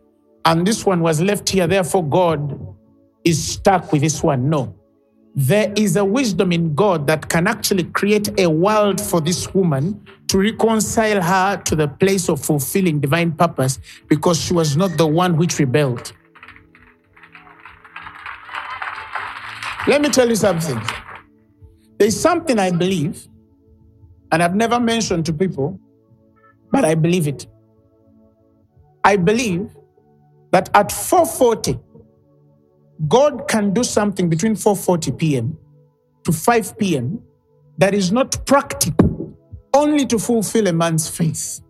[0.45, 2.75] and this one was left here, therefore God
[3.23, 4.49] is stuck with this one.
[4.49, 4.75] No.
[5.37, 10.05] There is a wisdom in God that can actually create a world for this woman
[10.27, 15.07] to reconcile her to the place of fulfilling divine purpose because she was not the
[15.07, 16.13] one which rebelled.
[19.87, 20.81] Let me tell you something.
[21.97, 23.27] There's something I believe,
[24.31, 25.79] and I've never mentioned to people,
[26.75, 27.47] but I believe it.
[29.05, 29.69] I believe
[30.51, 31.79] that at 4:40
[33.07, 35.57] God can do something between 4:40 p.m.
[36.25, 37.21] to 5 p.m.
[37.77, 39.37] that is not practical
[39.73, 41.61] only to fulfill a man's faith.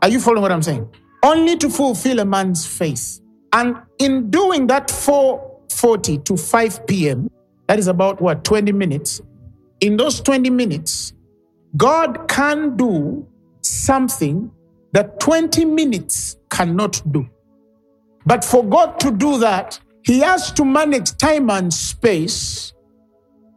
[0.00, 0.88] Are you following what I'm saying?
[1.22, 3.20] Only to fulfill a man's faith.
[3.52, 7.28] And in doing that 4:40 to 5 p.m.,
[7.68, 9.20] that is about what 20 minutes.
[9.80, 11.12] In those 20 minutes,
[11.76, 13.26] God can do
[13.66, 14.50] something
[14.92, 17.28] that 20 minutes cannot do.
[18.26, 22.72] But for God to do that, He has to manage time and space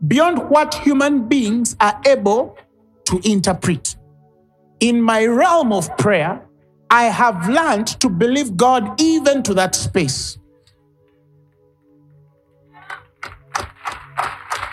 [0.08, 2.58] beyond what human beings are able
[3.06, 3.96] to interpret.
[4.80, 6.44] In my realm of prayer,
[6.90, 10.38] I have learned to believe God even to that space.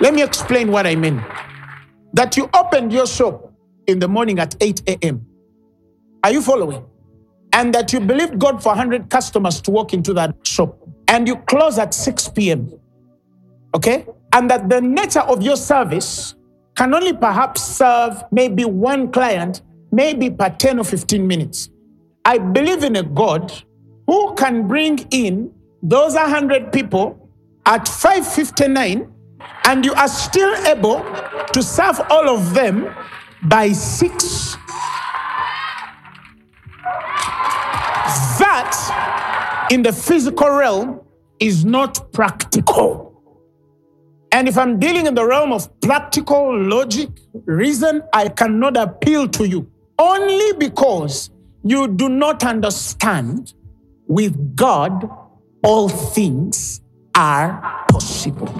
[0.01, 1.25] Let me explain what I mean.
[2.13, 3.54] That you opened your shop
[3.87, 5.27] in the morning at 8 a.m.
[6.23, 6.85] Are you following?
[7.53, 10.77] And that you believed God for 100 customers to walk into that shop
[11.09, 12.73] and you close at 6 p.m.
[13.75, 14.07] Okay?
[14.33, 16.35] And that the nature of your service
[16.75, 19.63] can only perhaps serve maybe one client,
[19.93, 21.71] maybe per 10 or 15 minutes.
[22.25, 23.53] I believe in a God
[24.07, 27.29] who can bring in those 100 people
[27.67, 29.13] at 559
[29.67, 31.05] and you are still able
[31.53, 32.95] to serve all of them
[33.49, 34.57] by 6
[38.39, 41.01] that in the physical realm
[41.41, 43.23] is not practical.
[44.33, 47.09] And if I'm dealing in the realm of practical logic,
[47.45, 51.31] reason, I cannot appeal to you only because
[51.63, 53.55] you do not understand
[54.07, 55.09] with God,
[55.63, 56.81] all things
[57.15, 58.53] are possible.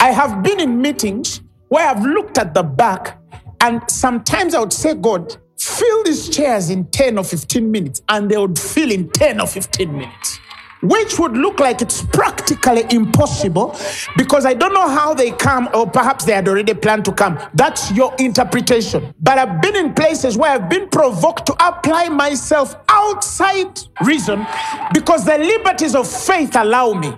[0.00, 3.18] I have been in meetings where I've looked at the back,
[3.64, 8.30] and sometimes I would say, God, fill these chairs in 10 or 15 minutes, and
[8.30, 10.38] they would fill in 10 or 15 minutes
[10.82, 13.74] which would look like it's practically impossible
[14.18, 17.38] because I don't know how they come, or perhaps they had already planned to come.
[17.54, 19.14] That's your interpretation.
[19.18, 24.46] But I've been in places where I've been provoked to apply myself outside reason
[24.92, 27.08] because the liberties of faith allow me.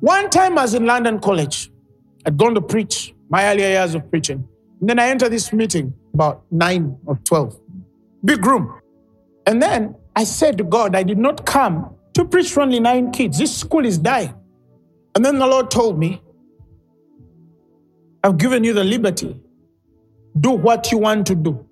[0.00, 1.70] One time I was in London College,
[2.26, 4.46] I'd gone to preach my earlier years of preaching.
[4.86, 7.58] And then I entered this meeting about nine or 12,
[8.24, 8.80] big room.
[9.44, 13.10] And then I said to God, I did not come to preach for only nine
[13.10, 13.36] kids.
[13.36, 14.32] This school is dying.
[15.16, 16.22] And then the Lord told me,
[18.22, 19.36] I've given you the liberty
[20.38, 21.66] do what you want to do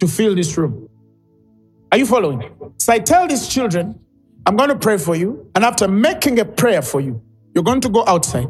[0.00, 0.90] to fill this room.
[1.90, 2.54] Are you following?
[2.76, 3.98] So I tell these children,
[4.44, 5.50] I'm going to pray for you.
[5.54, 7.22] And after making a prayer for you,
[7.54, 8.48] you're going to go outside,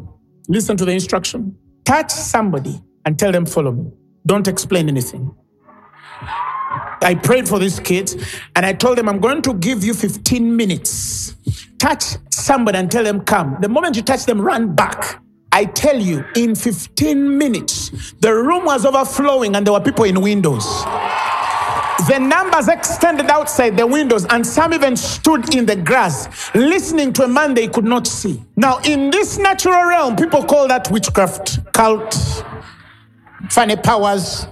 [0.48, 3.92] listen to the instruction, touch somebody, and tell them, follow me.
[4.29, 5.35] Don't explain anything.
[7.03, 8.14] I prayed for these kids
[8.55, 11.35] and I told them, I'm going to give you 15 minutes.
[11.79, 13.57] Touch somebody and tell them, come.
[13.62, 15.22] The moment you touch them, run back.
[15.51, 20.20] I tell you, in 15 minutes, the room was overflowing and there were people in
[20.20, 20.66] windows.
[22.07, 27.24] The numbers extended outside the windows, and some even stood in the grass listening to
[27.24, 28.41] a man they could not see.
[28.57, 32.45] Now, in this natural realm, people call that witchcraft, cult,
[33.51, 34.47] funny powers.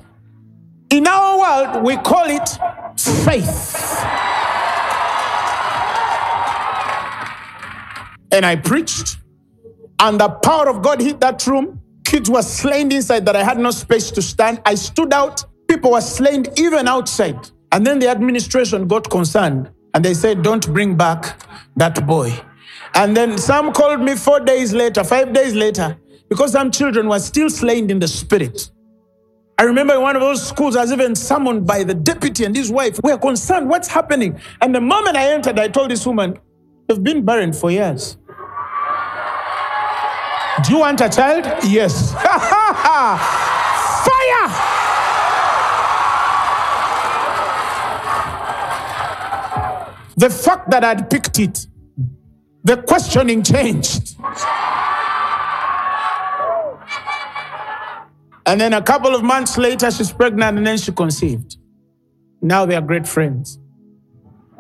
[0.91, 2.49] In our world, we call it
[2.99, 4.03] faith.
[8.33, 9.19] And I preached,
[10.01, 11.81] and the power of God hit that room.
[12.05, 14.61] Kids were slain inside that I had no space to stand.
[14.65, 15.45] I stood out.
[15.69, 17.51] People were slain even outside.
[17.73, 21.41] And then the administration got concerned and they said, Don't bring back
[21.77, 22.33] that boy.
[22.95, 27.19] And then some called me four days later, five days later, because some children were
[27.19, 28.71] still slain in the spirit.
[29.59, 32.55] I remember in one of those schools, I was even summoned by the deputy and
[32.55, 33.01] his wife.
[33.03, 34.39] We are concerned, what's happening?
[34.61, 36.39] And the moment I entered, I told this woman,
[36.89, 38.17] You've been barren for years.
[40.65, 41.45] Do you want a child?
[41.65, 42.13] Yes.
[42.15, 42.37] Fire!
[50.17, 51.67] The fact that I'd picked it,
[52.63, 54.17] the questioning changed.
[58.47, 61.57] And then a couple of months later, she's pregnant and then she conceived.
[62.41, 63.59] Now they are great friends.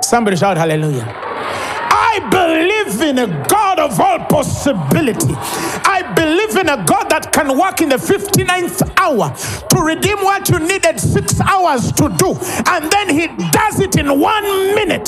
[0.02, 1.04] Somebody shout hallelujah.
[1.08, 5.34] I believe in a God of all possibility.
[5.36, 9.34] I believe in a God that can work in the 59th hour
[9.70, 12.36] to redeem what you needed six hours to do.
[12.66, 15.06] And then he does it in one minute.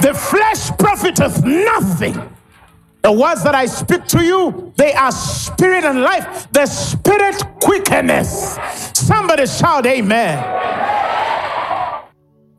[0.00, 2.37] The flesh profiteth nothing.
[3.02, 6.48] The words that I speak to you, they are spirit and life.
[6.52, 8.28] The spirit quickeneth.
[8.96, 10.38] Somebody shout, Amen.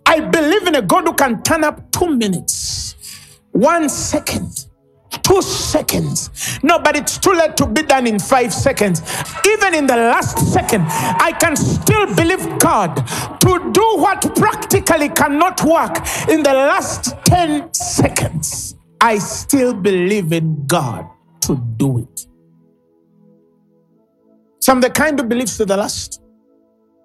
[0.06, 2.96] I believe in a God who can turn up two minutes,
[3.52, 4.66] one second,
[5.24, 6.32] two seconds.
[6.64, 9.02] No, but it's too late to be done in five seconds.
[9.46, 12.96] Even in the last second, I can still believe God
[13.42, 15.98] to do what practically cannot work
[16.30, 18.79] in the last 10 seconds.
[19.02, 21.08] I still believe in God
[21.42, 22.28] to do it.
[24.62, 26.22] So I'm the kind who believes to the last.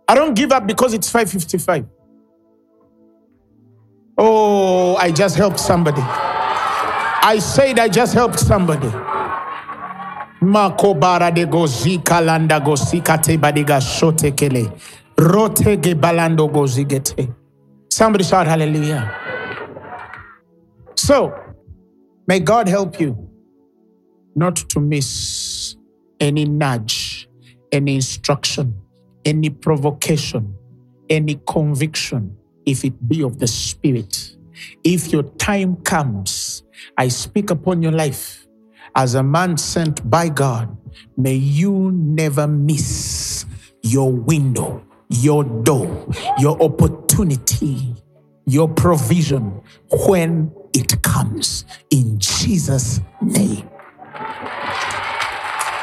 [0.09, 1.87] I don't give up because it's 555.
[4.19, 6.03] Oh, I just helped somebody.
[6.03, 8.89] I said I just helped somebody.
[10.41, 14.73] Makobara de gozika landa gozika te badiga shote kele.
[15.19, 17.35] Rote ge balando gozigete.
[17.91, 19.31] Somebody shout hallelujah.
[20.97, 21.35] So,
[22.27, 23.31] may God help you
[24.35, 25.77] not to miss
[26.20, 27.29] any nudge,
[27.72, 28.81] any instruction,
[29.25, 30.55] any provocation,
[31.11, 34.37] any conviction, if it be of the Spirit.
[34.83, 36.62] If your time comes,
[36.97, 38.47] I speak upon your life
[38.95, 40.77] as a man sent by God.
[41.16, 43.47] May you never miss
[43.83, 46.09] your window, your door,
[46.39, 47.95] your opportunity,
[48.47, 49.61] your provision
[50.07, 53.68] when it comes in Jesus' name.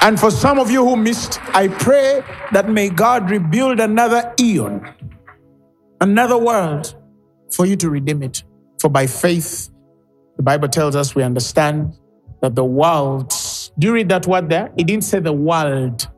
[0.04, 4.94] And for some of you who missed, I pray that may God rebuild another eon,
[6.02, 6.96] another world
[7.54, 8.44] for you to redeem it.
[8.80, 9.70] For by faith,
[10.38, 11.98] the Bible tells us we understand
[12.42, 14.72] that the worlds, do you read that word there?
[14.76, 16.10] It didn't say the world,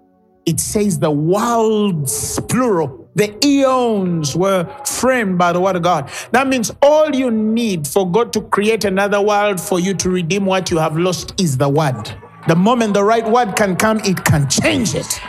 [0.46, 3.03] it says the worlds, plural.
[3.16, 6.10] The eons were framed by the word of God.
[6.32, 10.46] That means all you need for God to create another world for you to redeem
[10.46, 12.12] what you have lost is the word.
[12.48, 15.20] The moment the right word can come, it can change it.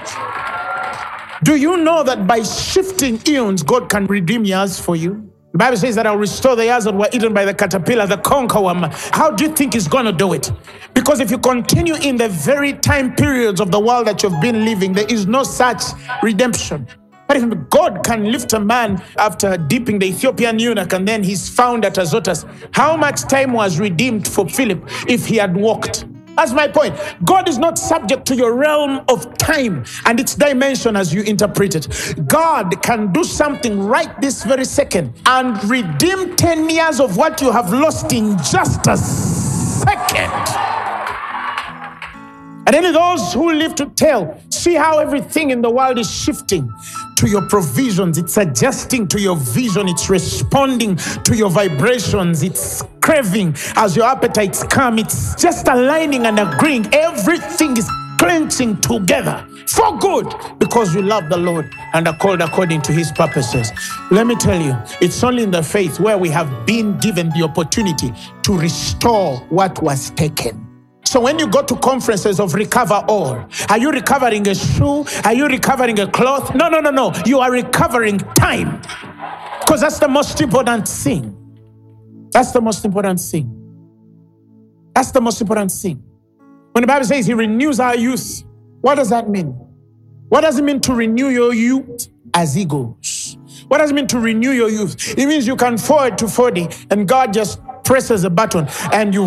[1.43, 5.31] Do you know that by shifting eons, God can redeem years for you?
[5.53, 8.17] The Bible says that I'll restore the years that were eaten by the caterpillar, the
[8.17, 8.91] cankerworm.
[9.15, 10.51] How do you think He's going to do it?
[10.95, 14.65] Because if you continue in the very time periods of the world that you've been
[14.65, 15.83] living, there is no such
[16.25, 16.89] redemption.
[17.71, 21.99] God can lift a man after dipping the Ethiopian eunuch and then he's found at
[21.99, 26.07] Azotus, how much time was redeemed for Philip if he had walked?
[26.37, 26.97] That's my point.
[27.25, 31.77] God is not subject to your realm of time and its dimension as you interpret
[31.77, 32.15] it.
[32.27, 37.53] God can do something right this very second and redeem 10 years of what you
[37.53, 40.94] have lost in just a second.
[42.67, 46.73] And only those who live to tell see how everything in the world is shifting
[47.17, 48.17] to your provisions.
[48.17, 49.89] It's adjusting to your vision.
[49.89, 52.43] It's responding to your vibrations.
[52.43, 54.99] It's craving as your appetites come.
[54.99, 56.93] It's just aligning and agreeing.
[56.95, 62.81] Everything is clenching together for good because you love the Lord and are called according
[62.83, 63.71] to his purposes.
[64.11, 67.43] Let me tell you, it's only in the faith where we have been given the
[67.43, 68.13] opportunity
[68.43, 70.74] to restore what was taken.
[71.05, 75.05] So when you go to conferences of recover all, are you recovering a shoe?
[75.25, 76.55] Are you recovering a cloth?
[76.55, 77.13] No, no, no, no.
[77.25, 78.81] You are recovering time.
[79.61, 81.31] Because that's the most important thing.
[82.33, 83.61] That's the most important thing.
[84.95, 86.03] That's the most important thing.
[86.73, 88.45] When the Bible says he renews our youth,
[88.81, 89.53] what does that mean?
[90.29, 93.39] What does it mean to renew your youth as he goes?
[93.69, 95.17] What does it mean to renew your youth?
[95.17, 99.25] It means you can forward to 40 and God just presses a button and you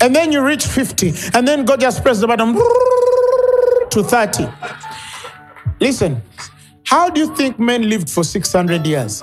[0.00, 2.54] and then you reach 50 and then God just presses the button
[3.90, 4.48] to 30.
[5.80, 6.22] Listen,
[6.84, 9.22] how do you think men lived for 600 years?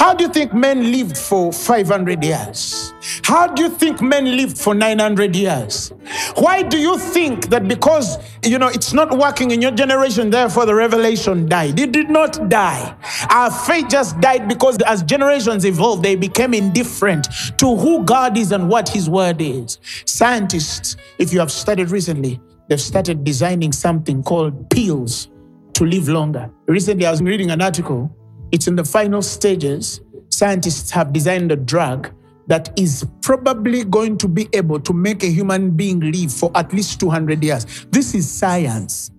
[0.00, 2.94] How do you think men lived for 500 years?
[3.22, 5.92] How do you think men lived for 900 years?
[6.36, 10.64] Why do you think that because, you know, it's not working in your generation, therefore
[10.64, 11.78] the revelation died?
[11.78, 12.96] It did not die.
[13.28, 17.28] Our faith just died because as generations evolved, they became indifferent
[17.58, 19.78] to who God is and what his word is.
[20.06, 22.40] Scientists, if you have studied recently,
[22.70, 25.28] they've started designing something called pills
[25.74, 26.50] to live longer.
[26.68, 28.10] Recently, I was reading an article
[28.52, 30.00] it's in the final stages.
[30.28, 32.12] Scientists have designed a drug
[32.46, 36.72] that is probably going to be able to make a human being live for at
[36.72, 37.86] least 200 years.
[37.90, 39.10] This is science.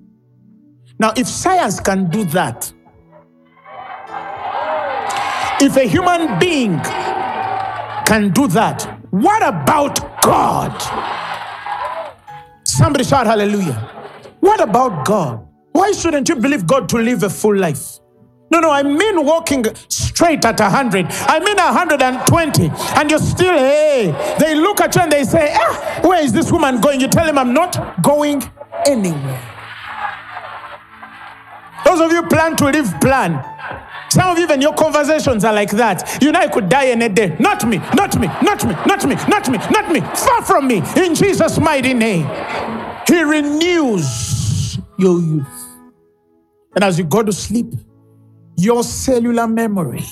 [0.99, 2.71] Now, if science can do that,
[5.61, 6.79] if a human being
[8.05, 10.75] can do that, what about God?
[12.65, 13.75] Somebody shout hallelujah.
[14.41, 15.47] What about God?
[15.71, 18.00] Why shouldn't you believe God to live a full life?
[18.51, 21.05] No, no, I mean walking straight at 100.
[21.09, 22.69] I mean 120.
[22.99, 26.51] And you're still, hey, they look at you and they say, ah, where is this
[26.51, 26.99] woman going?
[26.99, 28.43] You tell him, I'm not going
[28.85, 29.41] anywhere.
[31.85, 33.43] Those of you plan to live, plan.
[34.09, 36.21] Some of you, even your conversations are like that.
[36.21, 37.37] You know, I could die in a day.
[37.39, 40.01] Not me, not me, not me, not me, not me, not me.
[40.01, 40.83] Far from me.
[40.97, 42.27] In Jesus' mighty name.
[43.07, 45.47] He renews your youth.
[46.75, 47.73] And as you go to sleep,
[48.57, 50.05] your cellular memory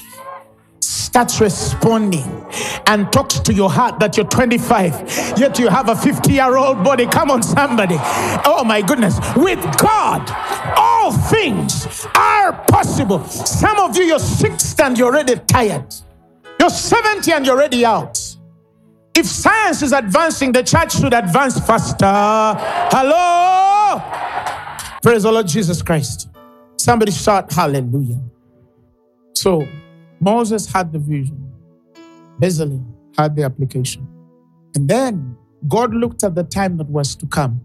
[1.10, 2.46] starts responding
[2.88, 6.84] and talks to your heart that you're 25, yet you have a 50 year old
[6.84, 7.06] body.
[7.08, 7.96] Come on, somebody.
[8.46, 9.20] Oh my goodness.
[9.36, 10.30] With God,
[10.78, 13.24] all things are possible.
[13.26, 15.94] Some of you, you're 60 and you're already tired.
[16.60, 18.20] You're 70 and you're already out.
[19.16, 22.06] If science is advancing, the church should advance faster.
[22.96, 24.00] Hello?
[25.02, 26.30] Praise the Lord Jesus Christ.
[26.90, 28.20] Somebody shout hallelujah.
[29.36, 29.68] So
[30.20, 31.54] Moses had the vision,
[32.42, 32.84] Bezalel
[33.16, 34.08] had the application.
[34.74, 35.38] And then
[35.68, 37.62] God looked at the time that was to come.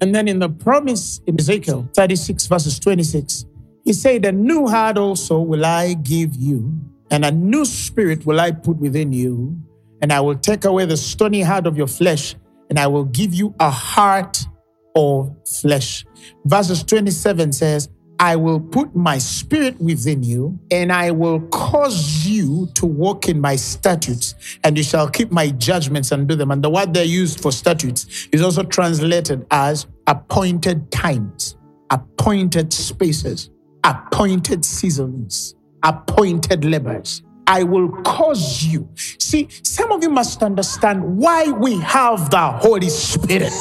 [0.00, 3.44] And then in the promise in Ezekiel 36, verses 26,
[3.84, 6.80] he said, A new heart also will I give you,
[7.10, 9.54] and a new spirit will I put within you,
[10.00, 12.34] and I will take away the stony heart of your flesh,
[12.70, 14.46] and I will give you a heart
[14.94, 16.06] of flesh.
[16.46, 22.68] Verses 27 says, I will put my spirit within you, and I will cause you
[22.74, 26.50] to walk in my statutes, and you shall keep my judgments and do them.
[26.50, 31.56] And the word they used for statutes is also translated as appointed times,
[31.90, 33.50] appointed spaces,
[33.84, 37.22] appointed seasons, appointed labors.
[37.46, 38.88] I will cause you.
[39.20, 43.52] See, some of you must understand why we have the Holy Spirit.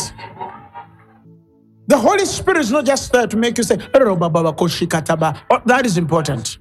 [1.87, 4.15] The Holy Spirit is not just there to make you say, oh,
[5.65, 6.57] that is important.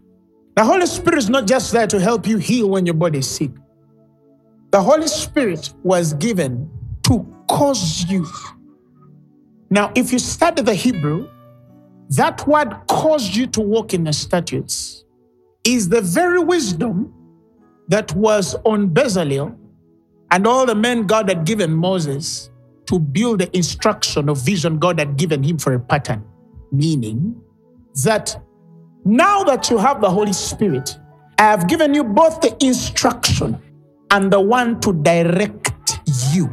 [0.56, 3.30] The Holy Spirit is not just there to help you heal when your body is
[3.30, 3.50] sick.
[4.70, 6.70] The Holy Spirit was given
[7.04, 8.26] to cause you.
[9.70, 11.28] Now, if you study the Hebrew,
[12.10, 15.04] that word caused you to walk in the statutes
[15.64, 17.12] is the very wisdom
[17.88, 19.56] that was on Bezalel
[20.30, 22.50] and all the men God had given Moses
[22.86, 26.24] to build the instruction of vision God had given him for a pattern.
[26.72, 27.40] Meaning
[28.04, 28.36] that
[29.04, 30.98] now that you have the Holy Spirit,
[31.38, 33.60] I have given you both the instruction
[34.10, 36.00] and the one to direct
[36.32, 36.52] you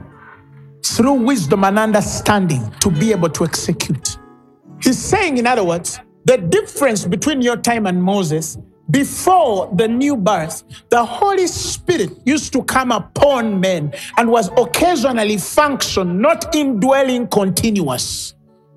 [0.83, 4.17] through wisdom and understanding to be able to execute.
[4.81, 8.57] He's saying, in other words, the difference between your time and Moses
[8.91, 15.37] before the new birth, the Holy Spirit used to come upon men and was occasionally
[15.37, 18.35] function, not indwelling continuous.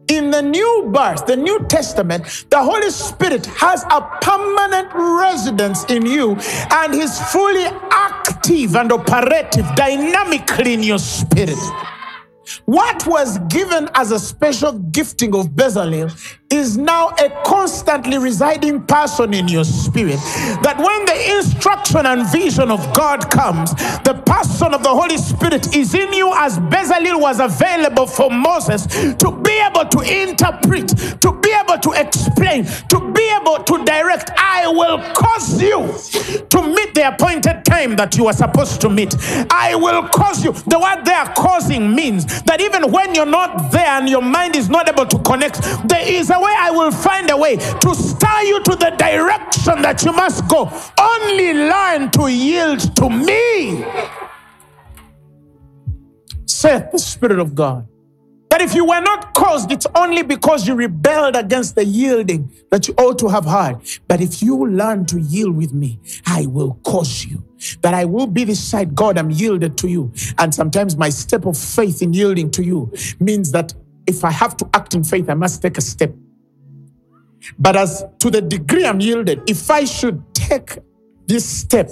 [0.08, 6.04] In the new birth, the New Testament, the Holy Spirit has a permanent residence in
[6.04, 6.36] you
[6.70, 11.58] and is fully active and operative dynamically in your spirit.
[12.66, 16.10] What was given as a special gifting of Bezalel
[16.54, 20.18] is now a constantly residing person in your spirit.
[20.62, 23.74] That when the instruction and vision of God comes,
[24.04, 28.86] the person of the Holy Spirit is in you as Bezalel was available for Moses
[29.16, 30.88] to be able to interpret,
[31.20, 34.30] to be able to explain, to be able to direct.
[34.36, 35.92] I will cause you
[36.50, 39.14] to meet the appointed time that you are supposed to meet.
[39.50, 40.52] I will cause you.
[40.52, 44.56] The word they are causing means that even when you're not there and your mind
[44.56, 47.94] is not able to connect, there is a way I will find a way to
[47.94, 50.70] stir you to the direction that you must go.
[51.00, 53.84] Only learn to yield to me,
[56.46, 57.88] saith the Spirit of God.
[58.50, 62.86] That if you were not caused, it's only because you rebelled against the yielding that
[62.86, 63.80] you ought to have had.
[64.06, 67.42] But if you learn to yield with me, I will cause you.
[67.82, 70.12] That I will be the side, God, I'm yielded to you.
[70.38, 73.74] And sometimes my step of faith in yielding to you means that
[74.06, 76.14] if I have to act in faith, I must take a step.
[77.58, 80.78] But as to the degree I'm yielded, if I should take
[81.26, 81.90] this step,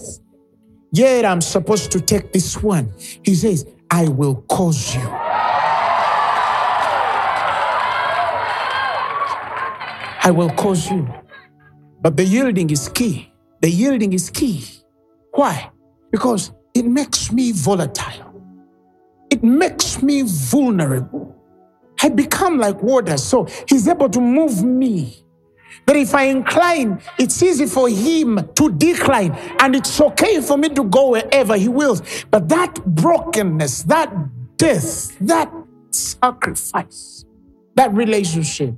[0.92, 2.92] yet I'm supposed to take this one,
[3.22, 5.08] he says, I will cause you.
[10.24, 11.08] I will cause you.
[12.00, 13.32] But the yielding is key.
[13.60, 14.64] The yielding is key.
[15.32, 15.70] Why?
[16.10, 18.42] Because it makes me volatile.
[19.30, 21.36] It makes me vulnerable.
[22.02, 25.21] I become like water, so he's able to move me.
[25.96, 30.84] If I incline, it's easy for him to decline, and it's okay for me to
[30.84, 32.02] go wherever he wills.
[32.30, 34.12] But that brokenness, that
[34.56, 35.52] death, that
[35.90, 37.24] sacrifice,
[37.74, 38.74] that relationship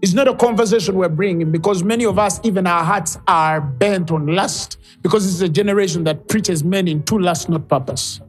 [0.00, 4.10] is not a conversation we're bringing because many of us, even our hearts, are bent
[4.10, 8.20] on lust because it's a generation that preaches men into lust, not purpose.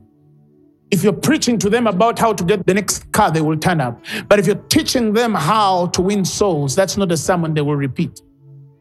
[0.91, 3.79] If you're preaching to them about how to get the next car, they will turn
[3.79, 4.03] up.
[4.27, 7.75] But if you're teaching them how to win souls, that's not a sermon they will
[7.75, 8.21] repeat.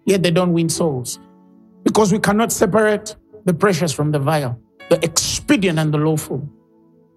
[0.06, 1.18] Yet they don't win souls
[1.84, 6.48] because we cannot separate the precious from the vile, the expedient and the lawful.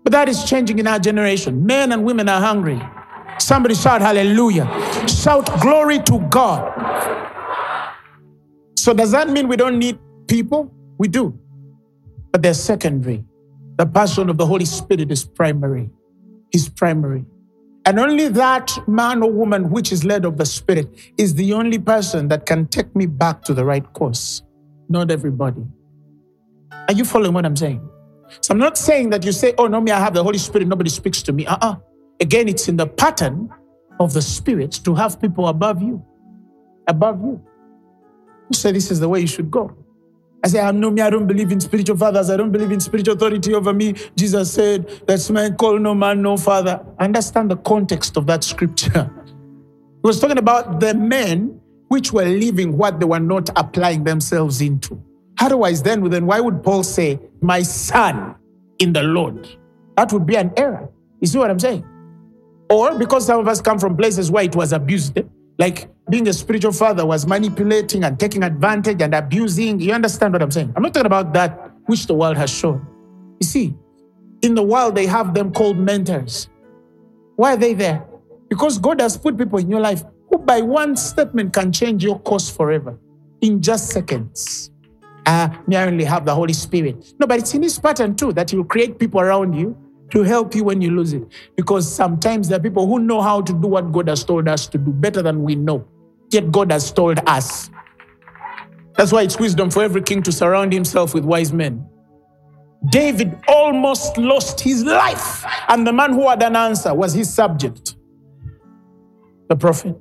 [0.04, 1.66] But that is changing in our generation.
[1.66, 2.82] Men and women are hungry.
[3.40, 4.68] Somebody shout hallelujah.
[5.08, 6.62] Shout glory to God.
[8.78, 10.74] So, does that mean we don't need people?
[10.98, 11.38] We do.
[12.32, 13.24] But they're secondary.
[13.82, 15.90] The person of the Holy Spirit is primary.
[16.52, 17.26] He's primary.
[17.84, 21.80] And only that man or woman which is led of the Spirit is the only
[21.80, 24.44] person that can take me back to the right course.
[24.88, 25.64] Not everybody.
[26.90, 27.82] Are you following what I'm saying?
[28.42, 30.68] So I'm not saying that you say, oh, no, me, I have the Holy Spirit,
[30.68, 31.48] nobody speaks to me.
[31.48, 31.76] Uh uh
[32.20, 33.50] Again, it's in the pattern
[34.00, 36.06] of the Spirit to have people above you.
[36.88, 37.42] Above you.
[38.52, 39.76] You say this is the way you should go.
[40.44, 42.30] I say, I'm no me, I don't believe in spiritual fathers.
[42.30, 43.94] I don't believe in spiritual authority over me.
[44.16, 46.84] Jesus said, That's man call no man, no father.
[47.00, 49.10] Understand the context of that scripture.
[50.04, 54.62] He was talking about the men which were living what they were not applying themselves
[54.62, 55.00] into.
[55.40, 58.36] Otherwise, then, then why would Paul say, My son
[58.80, 59.48] in the Lord?
[59.96, 60.90] That would be an error.
[61.20, 61.86] You see what I'm saying?
[62.72, 65.20] Or because some of us come from places where it was abused,
[65.62, 69.80] like being a spiritual father was manipulating and taking advantage and abusing.
[69.80, 70.74] You understand what I'm saying?
[70.76, 72.86] I'm not talking about that which the world has shown.
[73.40, 73.76] You see,
[74.42, 76.50] in the world, they have them called mentors.
[77.36, 78.04] Why are they there?
[78.50, 82.20] Because God has put people in your life who, by one statement, can change your
[82.20, 82.98] course forever
[83.42, 84.72] in just seconds.
[85.28, 87.14] Ah, uh, me, I only have the Holy Spirit.
[87.20, 89.78] No, but it's in His pattern too that He will create people around you
[90.12, 91.24] to help you when you lose it.
[91.56, 94.68] Because sometimes there are people who know how to do what God has told us
[94.68, 95.88] to do better than we know.
[96.30, 97.70] Yet God has told us.
[98.96, 101.88] That's why it's wisdom for every king to surround himself with wise men.
[102.90, 107.96] David almost lost his life, and the man who had an answer was his subject,
[109.50, 109.96] the prophet.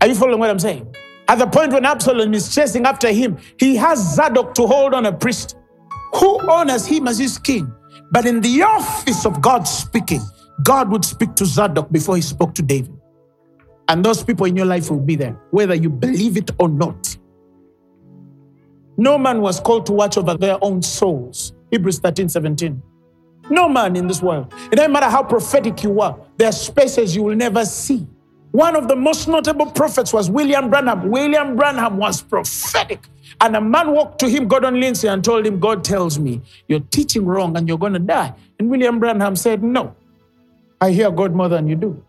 [0.00, 0.94] Are you following what I'm saying?
[1.28, 5.06] At the point when Absalom is chasing after him, he has Zadok to hold on
[5.06, 5.56] a priest
[6.14, 7.72] who honors him as his king.
[8.10, 10.22] But in the office of God speaking,
[10.64, 12.92] God would speak to Zadok before he spoke to David.
[13.88, 17.16] And those people in your life will be there, whether you believe it or not.
[18.96, 21.52] No man was called to watch over their own souls.
[21.70, 22.82] Hebrews 13 17.
[23.50, 24.52] No man in this world.
[24.72, 28.06] It doesn't matter how prophetic you are, there are spaces you will never see.
[28.52, 31.10] One of the most notable prophets was William Branham.
[31.10, 33.00] William Branham was prophetic.
[33.40, 36.80] And a man walked to him, Gordon Lindsay, and told him, God tells me you're
[36.90, 38.34] teaching wrong and you're going to die.
[38.58, 39.94] And William Branham said, No,
[40.80, 42.04] I hear God more than you do.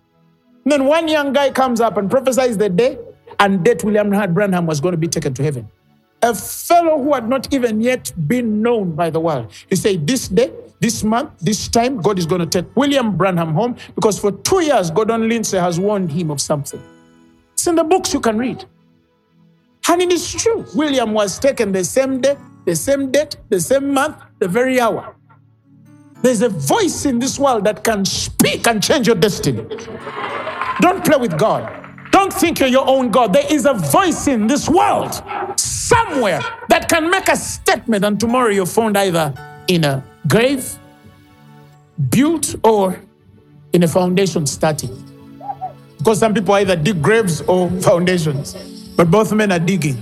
[0.63, 2.97] And then one young guy comes up and prophesies the day
[3.39, 5.69] and date William Branham was going to be taken to heaven.
[6.21, 9.51] A fellow who had not even yet been known by the world.
[9.69, 13.53] He said, This day, this month, this time, God is going to take William Branham
[13.53, 16.81] home because for two years, Gordon Lindsay has warned him of something.
[17.53, 18.65] It's in the books you can read.
[19.89, 20.65] And it is true.
[20.75, 25.15] William was taken the same day, the same date, the same month, the very hour.
[26.21, 29.65] There's a voice in this world that can speak and change your destiny.
[30.79, 31.77] Don't play with God.
[32.11, 33.33] Don't think you're your own God.
[33.33, 35.21] There is a voice in this world
[35.57, 39.33] somewhere that can make a statement, and tomorrow you're found either
[39.67, 40.77] in a grave,
[42.09, 42.99] built, or
[43.73, 44.95] in a foundation starting.
[45.97, 48.55] Because some people either dig graves or foundations,
[48.95, 49.95] but both men are digging.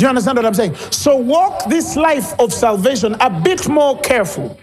[0.00, 0.74] Do you understand what I'm saying?
[0.90, 4.58] So walk this life of salvation a bit more careful.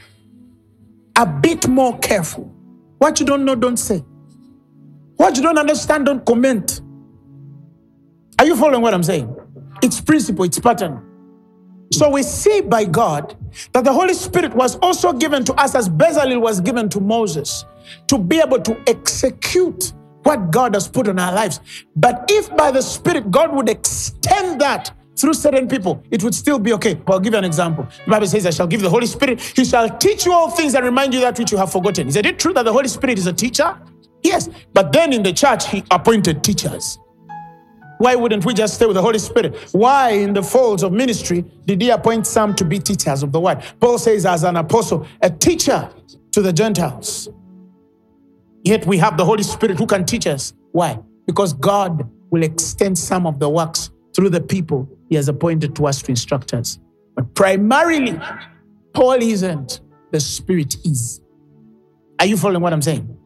[1.16, 2.46] A bit more careful.
[2.98, 4.04] What you don't know, don't say.
[5.18, 6.82] What you don't understand, don't comment.
[8.40, 9.36] Are you following what I'm saying?
[9.82, 11.04] It's principle, it's pattern.
[11.92, 13.36] So we see by God
[13.74, 17.66] that the Holy Spirit was also given to us as Bezalel was given to Moses
[18.08, 19.94] to be able to execute
[20.28, 21.62] what God has put on our lives.
[21.96, 26.60] But if by the Spirit God would extend that through certain people, it would still
[26.60, 26.96] be okay.
[26.96, 27.88] But I'll give you an example.
[28.06, 30.76] The Bible says, I shall give the Holy Spirit, He shall teach you all things
[30.76, 32.10] and remind you that which you have forgotten.
[32.10, 33.80] Is it true that the Holy Spirit is a teacher?
[34.22, 34.50] Yes.
[34.74, 37.00] But then in the church, He appointed teachers.
[38.00, 39.56] Why wouldn't we just stay with the Holy Spirit?
[39.72, 43.40] Why, in the folds of ministry, did He appoint some to be teachers of the
[43.40, 43.64] word?
[43.80, 45.90] Paul says, as an apostle, a teacher
[46.34, 47.30] to the Gentiles.
[48.68, 50.54] Yet we have the Holy Spirit who can teach us.
[50.74, 51.00] Why?
[51.26, 55.88] Because God will extend some of the works through the people He has appointed to
[55.88, 56.78] us to instruct us.
[57.16, 58.20] But primarily,
[58.94, 59.80] Paul isn't,
[60.12, 61.22] the Spirit is.
[62.20, 63.18] Are you following what I'm saying?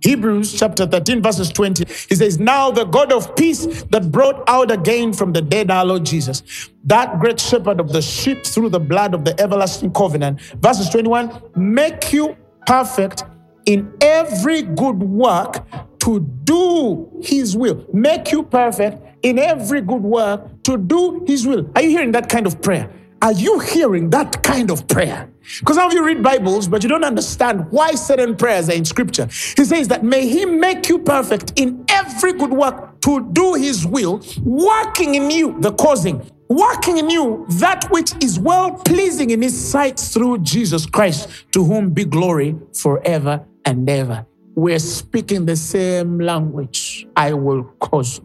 [0.00, 1.84] Hebrews chapter 13, verses 20.
[2.08, 5.84] He says, Now the God of peace that brought out again from the dead our
[5.84, 10.40] Lord Jesus, that great shepherd of the sheep through the blood of the everlasting covenant.
[10.62, 12.34] Verses 21 Make you
[12.66, 13.24] perfect
[13.66, 15.64] in every good work
[16.00, 17.84] to do his will.
[17.92, 21.70] Make you perfect in every good work to do his will.
[21.74, 22.90] Are you hearing that kind of prayer?
[23.22, 25.28] Are you hearing that kind of prayer?
[25.58, 28.84] Because some of you read Bibles, but you don't understand why certain prayers are in
[28.84, 29.26] Scripture.
[29.26, 33.86] He says that may He make you perfect in every good work to do His
[33.86, 39.40] will, working in you, the causing, working in you that which is well pleasing in
[39.40, 44.24] His sight through Jesus Christ, to whom be glory forever and ever.
[44.54, 47.06] We're speaking the same language.
[47.14, 48.22] I will cause.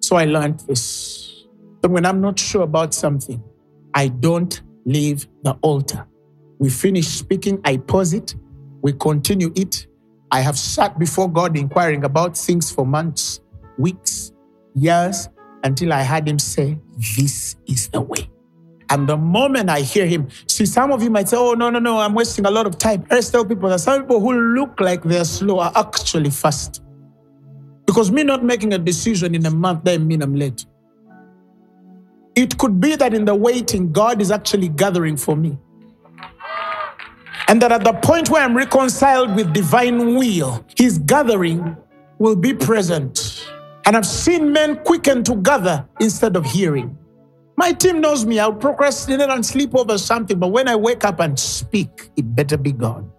[0.00, 1.46] So I learned this.
[1.82, 3.42] That when I'm not sure about something,
[3.94, 6.06] I don't leave the altar.
[6.58, 8.34] We finish speaking, I pause it,
[8.80, 9.86] we continue it.
[10.30, 13.40] I have sat before God inquiring about things for months,
[13.76, 14.32] weeks,
[14.74, 15.28] years,
[15.62, 16.78] until I heard Him say,
[17.16, 18.30] This is the way.
[18.90, 21.78] And the moment I hear Him, see, some of you might say, Oh, no, no,
[21.78, 23.04] no, I'm wasting a lot of time.
[23.10, 26.82] I tell people that some people who look like they're slow are actually fast.
[27.86, 30.66] Because me not making a decision in a month doesn't mean I'm late.
[32.34, 35.58] It could be that in the waiting, God is actually gathering for me.
[37.48, 41.76] And that at the point where I'm reconciled with divine will, his gathering
[42.18, 43.48] will be present.
[43.86, 46.96] And I've seen men quicken to gather instead of hearing.
[47.58, 48.38] My team knows me.
[48.38, 52.56] I'll procrastinate and sleep over something, but when I wake up and speak, it better
[52.56, 53.10] be God.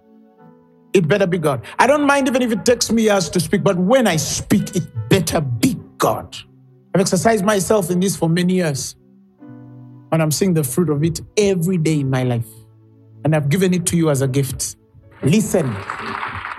[0.93, 1.65] It better be God.
[1.77, 4.77] I don't mind even if it takes me years to speak, but when I speak,
[4.77, 6.37] it better be God.
[6.95, 8.95] I've exercised myself in this for many years.
[10.13, 12.47] And I'm seeing the fruit of it every day in my life.
[13.25, 14.77] And I've given it to you as a gift.
[15.21, 15.75] Listen.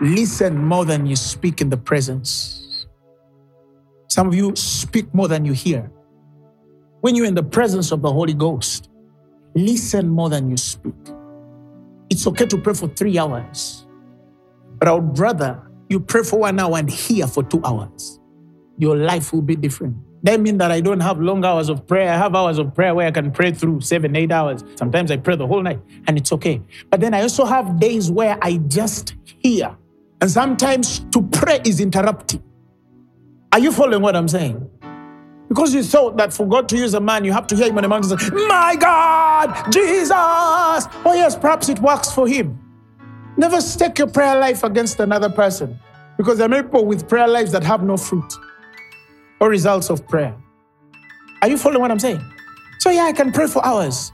[0.02, 2.86] Listen more than you speak in the presence.
[4.08, 5.90] Some of you speak more than you hear.
[7.00, 8.90] When you're in the presence of the Holy Ghost,
[9.54, 10.94] listen more than you speak.
[12.10, 13.86] It's okay to pray for three hours,
[14.78, 18.20] but I would rather you pray for one hour and hear for two hours.
[18.78, 19.96] Your life will be different.
[20.22, 22.12] That mean that I don't have long hours of prayer.
[22.12, 24.62] I have hours of prayer where I can pray through seven, eight hours.
[24.76, 26.60] Sometimes I pray the whole night and it's okay.
[26.90, 29.76] But then I also have days where I just hear.
[30.20, 32.42] And sometimes to pray is interrupting.
[33.52, 34.68] Are you following what I'm saying?
[35.50, 37.76] Because you thought that for God to use a man, you have to hear him
[37.76, 40.12] on the mountain say, My God, Jesus.
[40.12, 42.56] Oh, yes, perhaps it works for him.
[43.36, 45.76] Never stake your prayer life against another person.
[46.16, 48.32] Because there are people with prayer lives that have no fruit
[49.40, 50.36] or results of prayer.
[51.42, 52.20] Are you following what I'm saying?
[52.78, 54.12] So, yeah, I can pray for hours,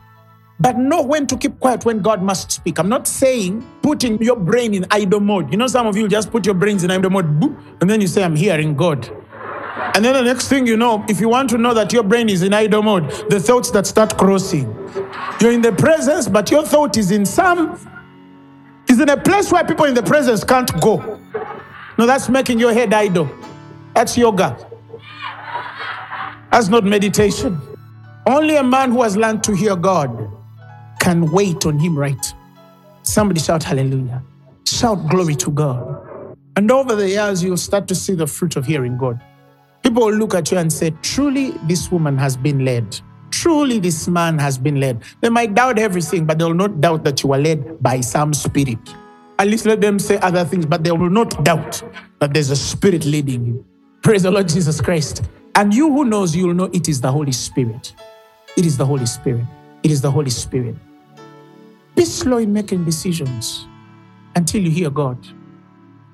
[0.58, 2.78] but know when to keep quiet when God must speak.
[2.78, 5.50] I'm not saying putting your brain in idle mode.
[5.50, 8.00] You know, some of you just put your brains in idle mode, boop, and then
[8.00, 9.10] you say, I'm hearing God.
[9.76, 12.28] And then the next thing you know, if you want to know that your brain
[12.28, 14.66] is in idle mode, the thoughts that start crossing.
[15.40, 17.78] You're in the presence, but your thought is in some,
[18.88, 21.20] is in a place where people in the presence can't go.
[21.98, 23.28] No, that's making your head idle.
[23.94, 24.56] That's yoga.
[26.50, 27.60] That's not meditation.
[28.26, 30.30] Only a man who has learned to hear God
[31.00, 32.34] can wait on him right.
[33.02, 34.22] Somebody shout hallelujah.
[34.66, 36.36] Shout glory to God.
[36.56, 39.20] And over the years, you'll start to see the fruit of hearing God.
[39.86, 43.00] People will look at you and say, Truly, this woman has been led.
[43.30, 45.04] Truly, this man has been led.
[45.20, 48.34] They might doubt everything, but they will not doubt that you are led by some
[48.34, 48.80] spirit.
[49.38, 51.84] At least let them say other things, but they will not doubt
[52.18, 53.64] that there's a spirit leading you.
[54.02, 55.22] Praise the Lord Jesus Christ.
[55.54, 57.94] And you who knows, you will know it is the Holy Spirit.
[58.56, 59.44] It is the Holy Spirit.
[59.84, 60.74] It is the Holy Spirit.
[61.94, 63.68] Be slow in making decisions
[64.34, 65.24] until you hear God.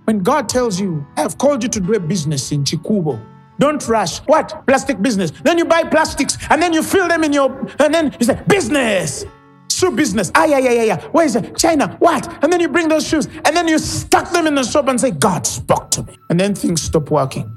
[0.04, 3.18] When God tells you, I have called you to do a business in Chikubo,
[3.62, 4.18] don't rush.
[4.26, 4.66] What?
[4.66, 5.30] Plastic business.
[5.30, 7.48] Then you buy plastics and then you fill them in your,
[7.78, 9.24] and then you say, business
[9.82, 10.30] shoe business.
[10.34, 11.00] Ah, yeah, yeah, yeah, yeah.
[11.08, 11.56] Where is it?
[11.56, 11.96] China.
[11.98, 12.22] What?
[12.42, 15.00] And then you bring those shoes and then you stuck them in the shop and
[15.00, 16.16] say, God spoke to me.
[16.30, 17.50] And then things stop working.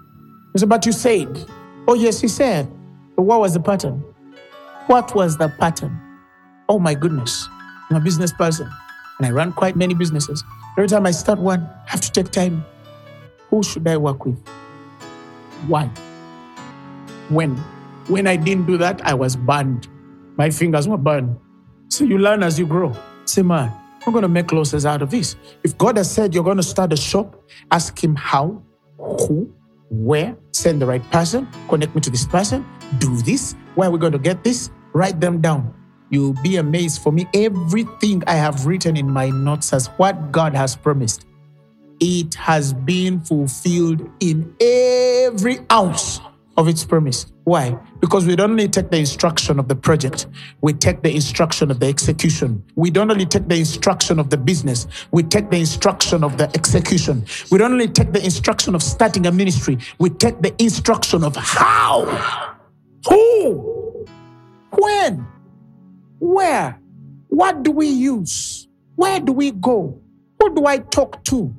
[0.54, 1.46] He said, but you said,
[1.88, 2.68] oh, yes, he said.
[3.16, 4.04] But what was the pattern?
[4.88, 6.00] What was the pattern?
[6.70, 7.48] Oh, my goodness.
[7.90, 8.70] I'm a business person
[9.20, 10.44] and I run quite many businesses.
[10.78, 12.66] Every time I start one, I have to take time.
[13.50, 14.40] Who should I work with?
[15.68, 15.90] Why?
[17.30, 17.56] When?
[18.08, 19.88] When I didn't do that, I was burned.
[20.38, 21.38] My fingers were burned.
[21.90, 22.96] So you learn as you grow.
[23.26, 23.72] Say, man,
[24.06, 25.36] I'm going to make losses out of this.
[25.64, 27.42] If God has said you're going to start a shop,
[27.72, 28.62] ask Him how,
[28.98, 29.52] who,
[29.90, 32.66] where, send the right person, connect me to this person,
[33.00, 34.70] do this, where are we going to get this?
[34.94, 35.74] Write them down.
[36.12, 37.02] You'll be amazed.
[37.02, 41.25] For me, everything I have written in my notes as what God has promised,
[42.00, 46.20] it has been fulfilled in every ounce
[46.58, 47.26] of its promise.
[47.44, 47.78] Why?
[48.00, 50.28] Because we don't only take the instruction of the project,
[50.62, 52.64] we take the instruction of the execution.
[52.76, 56.50] We don't only take the instruction of the business, we take the instruction of the
[56.56, 57.26] execution.
[57.52, 61.36] We don't only take the instruction of starting a ministry, we take the instruction of
[61.36, 62.06] how,
[63.08, 64.06] who,
[64.72, 65.28] when,
[66.20, 66.80] where,
[67.28, 70.00] what do we use, where do we go,
[70.40, 71.54] who do I talk to,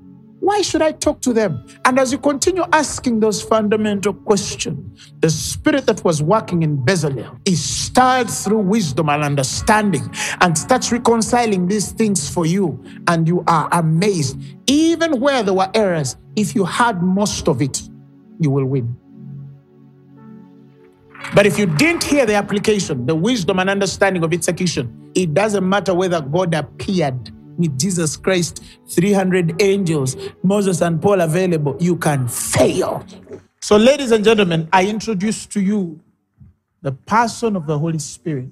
[0.46, 1.66] why should I talk to them?
[1.84, 7.36] And as you continue asking those fundamental questions, the spirit that was working in Bezalel
[7.44, 10.08] is stirred through wisdom and understanding
[10.40, 12.80] and starts reconciling these things for you.
[13.08, 14.38] And you are amazed.
[14.68, 17.82] Even where there were errors, if you had most of it,
[18.38, 18.96] you will win.
[21.34, 25.68] But if you didn't hear the application, the wisdom and understanding of execution, it doesn't
[25.68, 32.28] matter whether God appeared with Jesus Christ, 300 angels, Moses and Paul available, you can
[32.28, 33.04] fail.
[33.60, 36.00] So, ladies and gentlemen, I introduce to you
[36.82, 38.48] the person of the Holy Spirit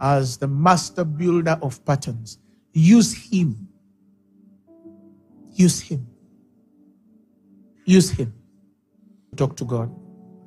[0.00, 2.38] as the master builder of patterns.
[2.72, 3.68] Use him.
[5.52, 6.06] Use him.
[7.84, 8.32] Use him.
[9.36, 9.99] Talk to God.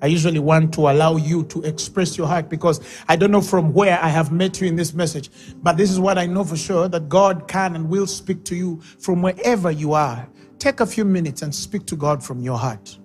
[0.04, 3.72] I usually want to allow you to express your heart because I don't know from
[3.72, 5.30] where I have met you in this message,
[5.64, 8.56] but this is what I know for sure that God can and will speak to
[8.56, 10.28] you from wherever you are.
[10.60, 13.00] Take a few minutes and speak to God from your heart.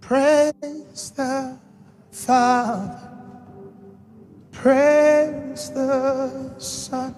[0.00, 0.52] Praise
[1.16, 1.58] the
[2.12, 3.00] Father,
[4.52, 7.16] praise the Son,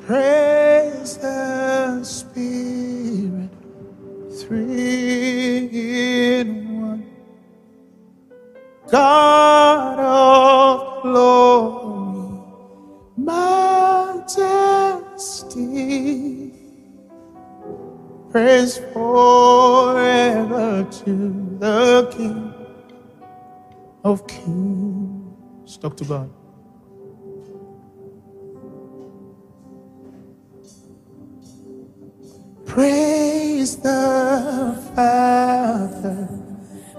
[0.00, 3.49] praise the Spirit
[4.50, 5.70] three
[6.40, 7.06] in one.
[8.90, 12.42] God of glory,
[13.16, 14.42] majesty,
[18.30, 21.14] praise forever to
[21.60, 22.54] the King
[24.04, 25.78] of kings.
[25.78, 26.30] Talk to God.
[32.70, 36.28] Praise the Father,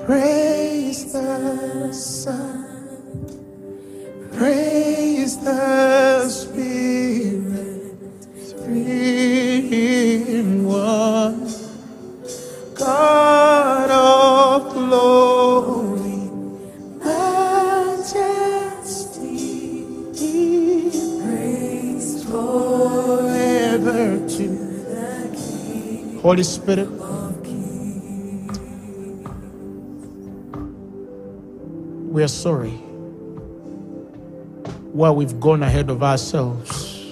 [0.05, 3.15] praise the Son,
[4.33, 7.95] praise the Spirit,
[8.65, 9.69] three
[10.39, 11.47] in one.
[12.75, 15.80] God of glory,
[26.21, 26.87] Holy Spirit,
[32.11, 32.77] we are sorry
[34.93, 37.03] where we've gone ahead of ourselves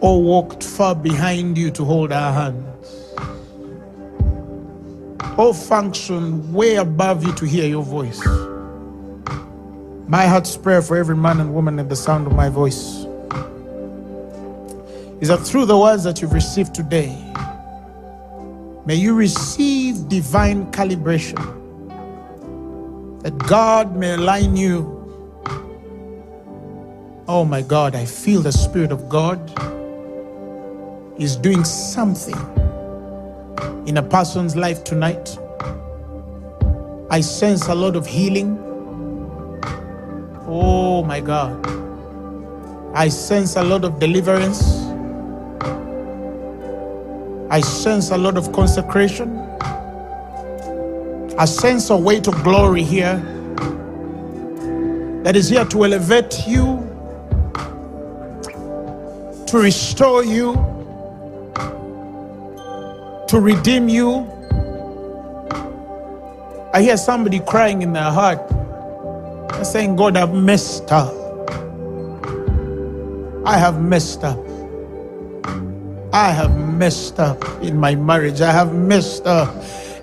[0.00, 3.14] or walked far behind you to hold our hands
[5.36, 8.24] or function way above you to hear your voice.
[10.08, 12.97] My heart's prayer for every man and woman at the sound of my voice
[15.20, 17.16] is that through the words that you've received today,
[18.86, 21.38] may you receive divine calibration.
[23.22, 24.94] That God may align you.
[27.26, 29.38] Oh my God, I feel the Spirit of God
[31.20, 32.36] is doing something
[33.86, 35.36] in a person's life tonight.
[37.10, 38.56] I sense a lot of healing.
[40.46, 41.66] Oh my God.
[42.94, 44.87] I sense a lot of deliverance.
[47.50, 49.38] I sense a lot of consecration.
[51.38, 53.16] I sense a weight of glory here
[55.22, 56.84] that is here to elevate you,
[59.46, 60.54] to restore you,
[63.28, 64.30] to redeem you.
[66.74, 68.40] I hear somebody crying in their heart,
[69.64, 71.14] saying, God, I've messed up.
[73.46, 74.47] I have messed up.
[76.12, 78.40] I have messed up in my marriage.
[78.40, 79.54] I have messed up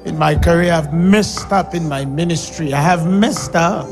[0.06, 0.72] in my career.
[0.72, 2.74] I've messed up in my ministry.
[2.74, 3.88] I have messed up.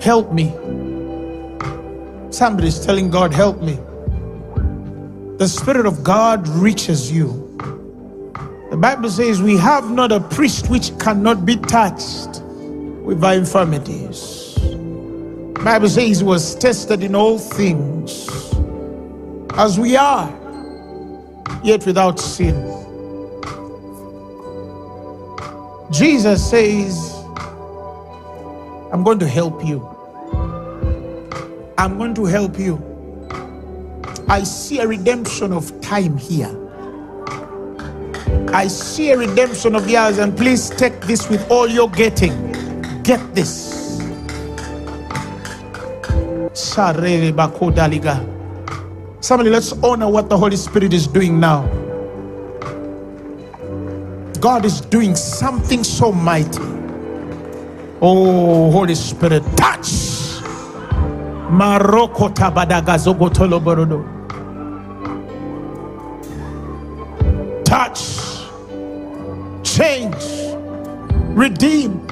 [0.00, 0.50] Help me.
[2.30, 3.78] Somebody's telling God, Help me.
[5.36, 7.48] The Spirit of God reaches you.
[8.70, 12.40] The Bible says, We have not a priest which cannot be touched
[13.04, 14.54] with our infirmities.
[14.54, 18.51] The Bible says he was tested in all things
[19.56, 20.28] as we are,
[21.62, 22.54] yet without sin.
[25.90, 27.12] Jesus says,
[28.92, 29.86] I'm going to help you.
[31.76, 32.80] I'm going to help you.
[34.28, 36.58] I see a redemption of time here.
[38.54, 42.52] I see a redemption of years, and please take this with all you're getting.
[43.02, 44.00] Get this.
[46.54, 48.41] Sharere bakodaliga.
[49.22, 51.62] Somebody, let's honor what the Holy Spirit is doing now.
[54.40, 56.58] God is doing something so mighty.
[58.02, 59.86] Oh, Holy Spirit, touch.
[61.54, 64.02] Maroko tabadaga zogotolo borodo.
[67.64, 68.02] Touch,
[69.62, 70.16] change,
[71.36, 72.04] redeem,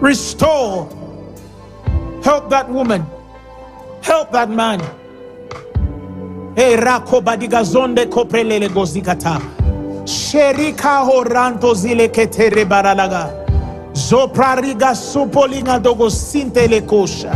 [0.00, 0.88] restore.
[2.24, 3.06] Help that woman.
[4.02, 4.80] Help that man.
[6.56, 9.40] Hey, rako badiga zonde kopelele gozikata.
[10.04, 13.30] Sherika horanto zile ketere baralaga.
[13.92, 17.32] Zoprariga supolinga dogo sintele kosha.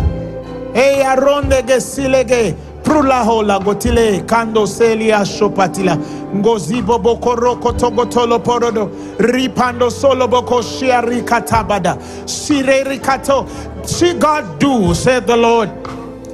[0.75, 2.55] Hey, aronde gesilege.
[2.85, 5.97] Prula hola gotile kando selia shopatila
[6.35, 11.97] ngozibo bokoroko togotolo porodo ripando solo boko shiari katabada
[12.29, 13.49] sire rikato
[13.89, 15.71] see God do said the Lord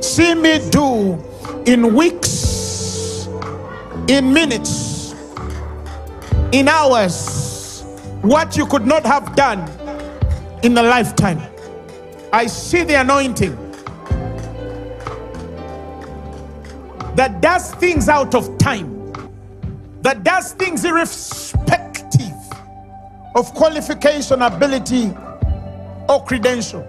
[0.00, 1.16] see me do
[1.66, 2.49] in weeks
[4.10, 5.14] in minutes
[6.52, 7.82] in hours
[8.22, 9.60] what you could not have done
[10.62, 11.40] in a lifetime
[12.32, 13.56] I see the anointing
[17.16, 19.12] that does things out of time,
[20.02, 22.32] that does things irrespective
[23.34, 25.12] of qualification, ability,
[26.08, 26.86] or credential.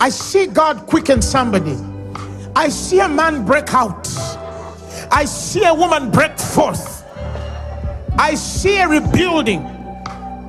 [0.00, 1.76] I see God quicken somebody.
[2.56, 4.08] I see a man break out.
[5.10, 7.04] I see a woman break forth.
[8.18, 9.60] I see a rebuilding.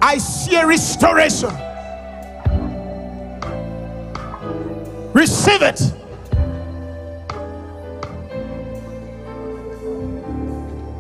[0.02, 1.52] I see a restoration.
[5.14, 5.82] Receive it.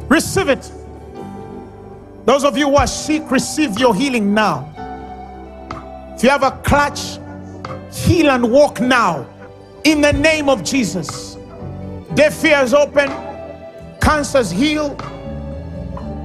[0.10, 0.72] Receive it.
[2.26, 4.74] Those of you who are sick, receive your healing now.
[6.16, 7.18] If you have a clutch,
[7.92, 9.26] heal and walk now.
[9.84, 11.38] In the name of Jesus.
[12.16, 13.10] Deaf ears open,
[14.10, 14.98] cancers heal,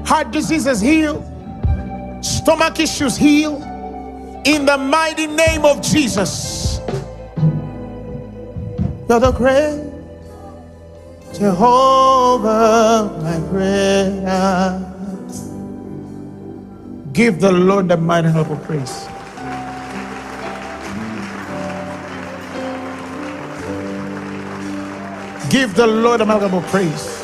[0.06, 1.20] heart diseases heal,
[2.22, 3.62] stomach issues heal.
[4.46, 6.80] In the mighty name of Jesus.
[9.06, 9.84] You're the great
[11.34, 14.80] Jehovah, my prayer.
[17.12, 19.08] Give the Lord the mighty help of praise.
[25.50, 27.23] Give the Lord a mighty help of praise.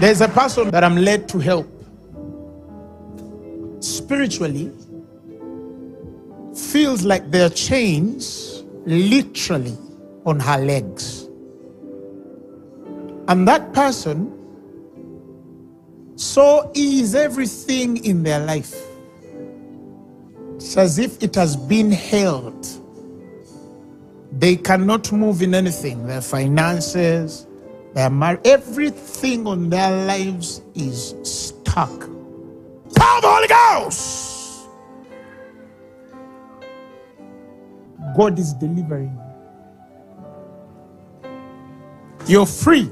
[0.00, 1.68] There's a person that I'm led to help.
[3.80, 4.72] Spiritually,
[6.54, 9.76] feels like there are chains literally
[10.24, 11.28] on her legs.
[13.28, 14.36] And that person
[16.16, 18.74] so is everything in their life.
[20.56, 22.66] It's as if it has been held.
[24.32, 26.06] They cannot move in anything.
[26.06, 27.46] Their finances,
[27.94, 31.90] their marriage, everything on their lives is stuck.
[32.94, 34.68] Power the Holy Ghost!
[38.16, 39.18] God is delivering.
[42.26, 42.90] You're free.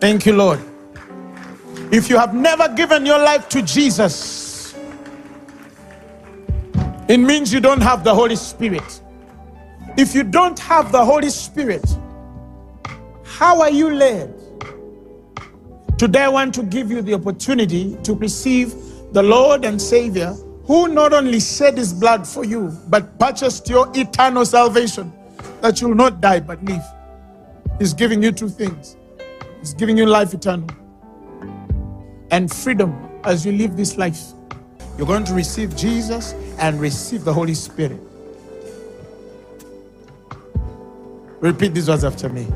[0.00, 0.60] Thank you, Lord.
[1.90, 4.74] If you have never given your life to Jesus,
[7.08, 9.02] it means you don't have the Holy Spirit.
[9.98, 11.84] If you don't have the Holy Spirit,
[13.42, 14.32] how are you led?
[15.98, 18.72] Today, I want to give you the opportunity to receive
[19.10, 20.32] the Lord and Savior
[20.66, 25.12] who not only shed his blood for you, but purchased your eternal salvation
[25.60, 26.84] that you will not die but live.
[27.80, 28.96] He's giving you two things
[29.58, 30.68] He's giving you life eternal
[32.30, 34.22] and freedom as you live this life.
[34.96, 37.98] You're going to receive Jesus and receive the Holy Spirit.
[41.40, 42.46] Repeat these words after me.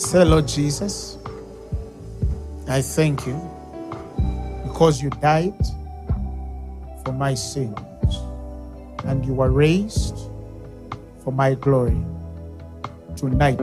[0.00, 1.18] Say, Lord Jesus,
[2.66, 3.36] I thank you
[4.64, 5.54] because you died
[7.04, 7.76] for my sins
[9.04, 10.16] and you were raised
[11.22, 12.00] for my glory.
[13.14, 13.60] Tonight,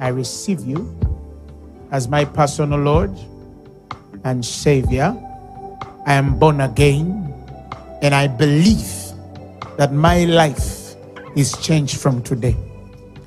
[0.00, 0.98] I receive you
[1.92, 3.14] as my personal Lord
[4.24, 5.14] and Savior.
[6.06, 7.34] I am born again
[8.00, 9.12] and I believe
[9.76, 10.96] that my life
[11.36, 12.56] is changed from today.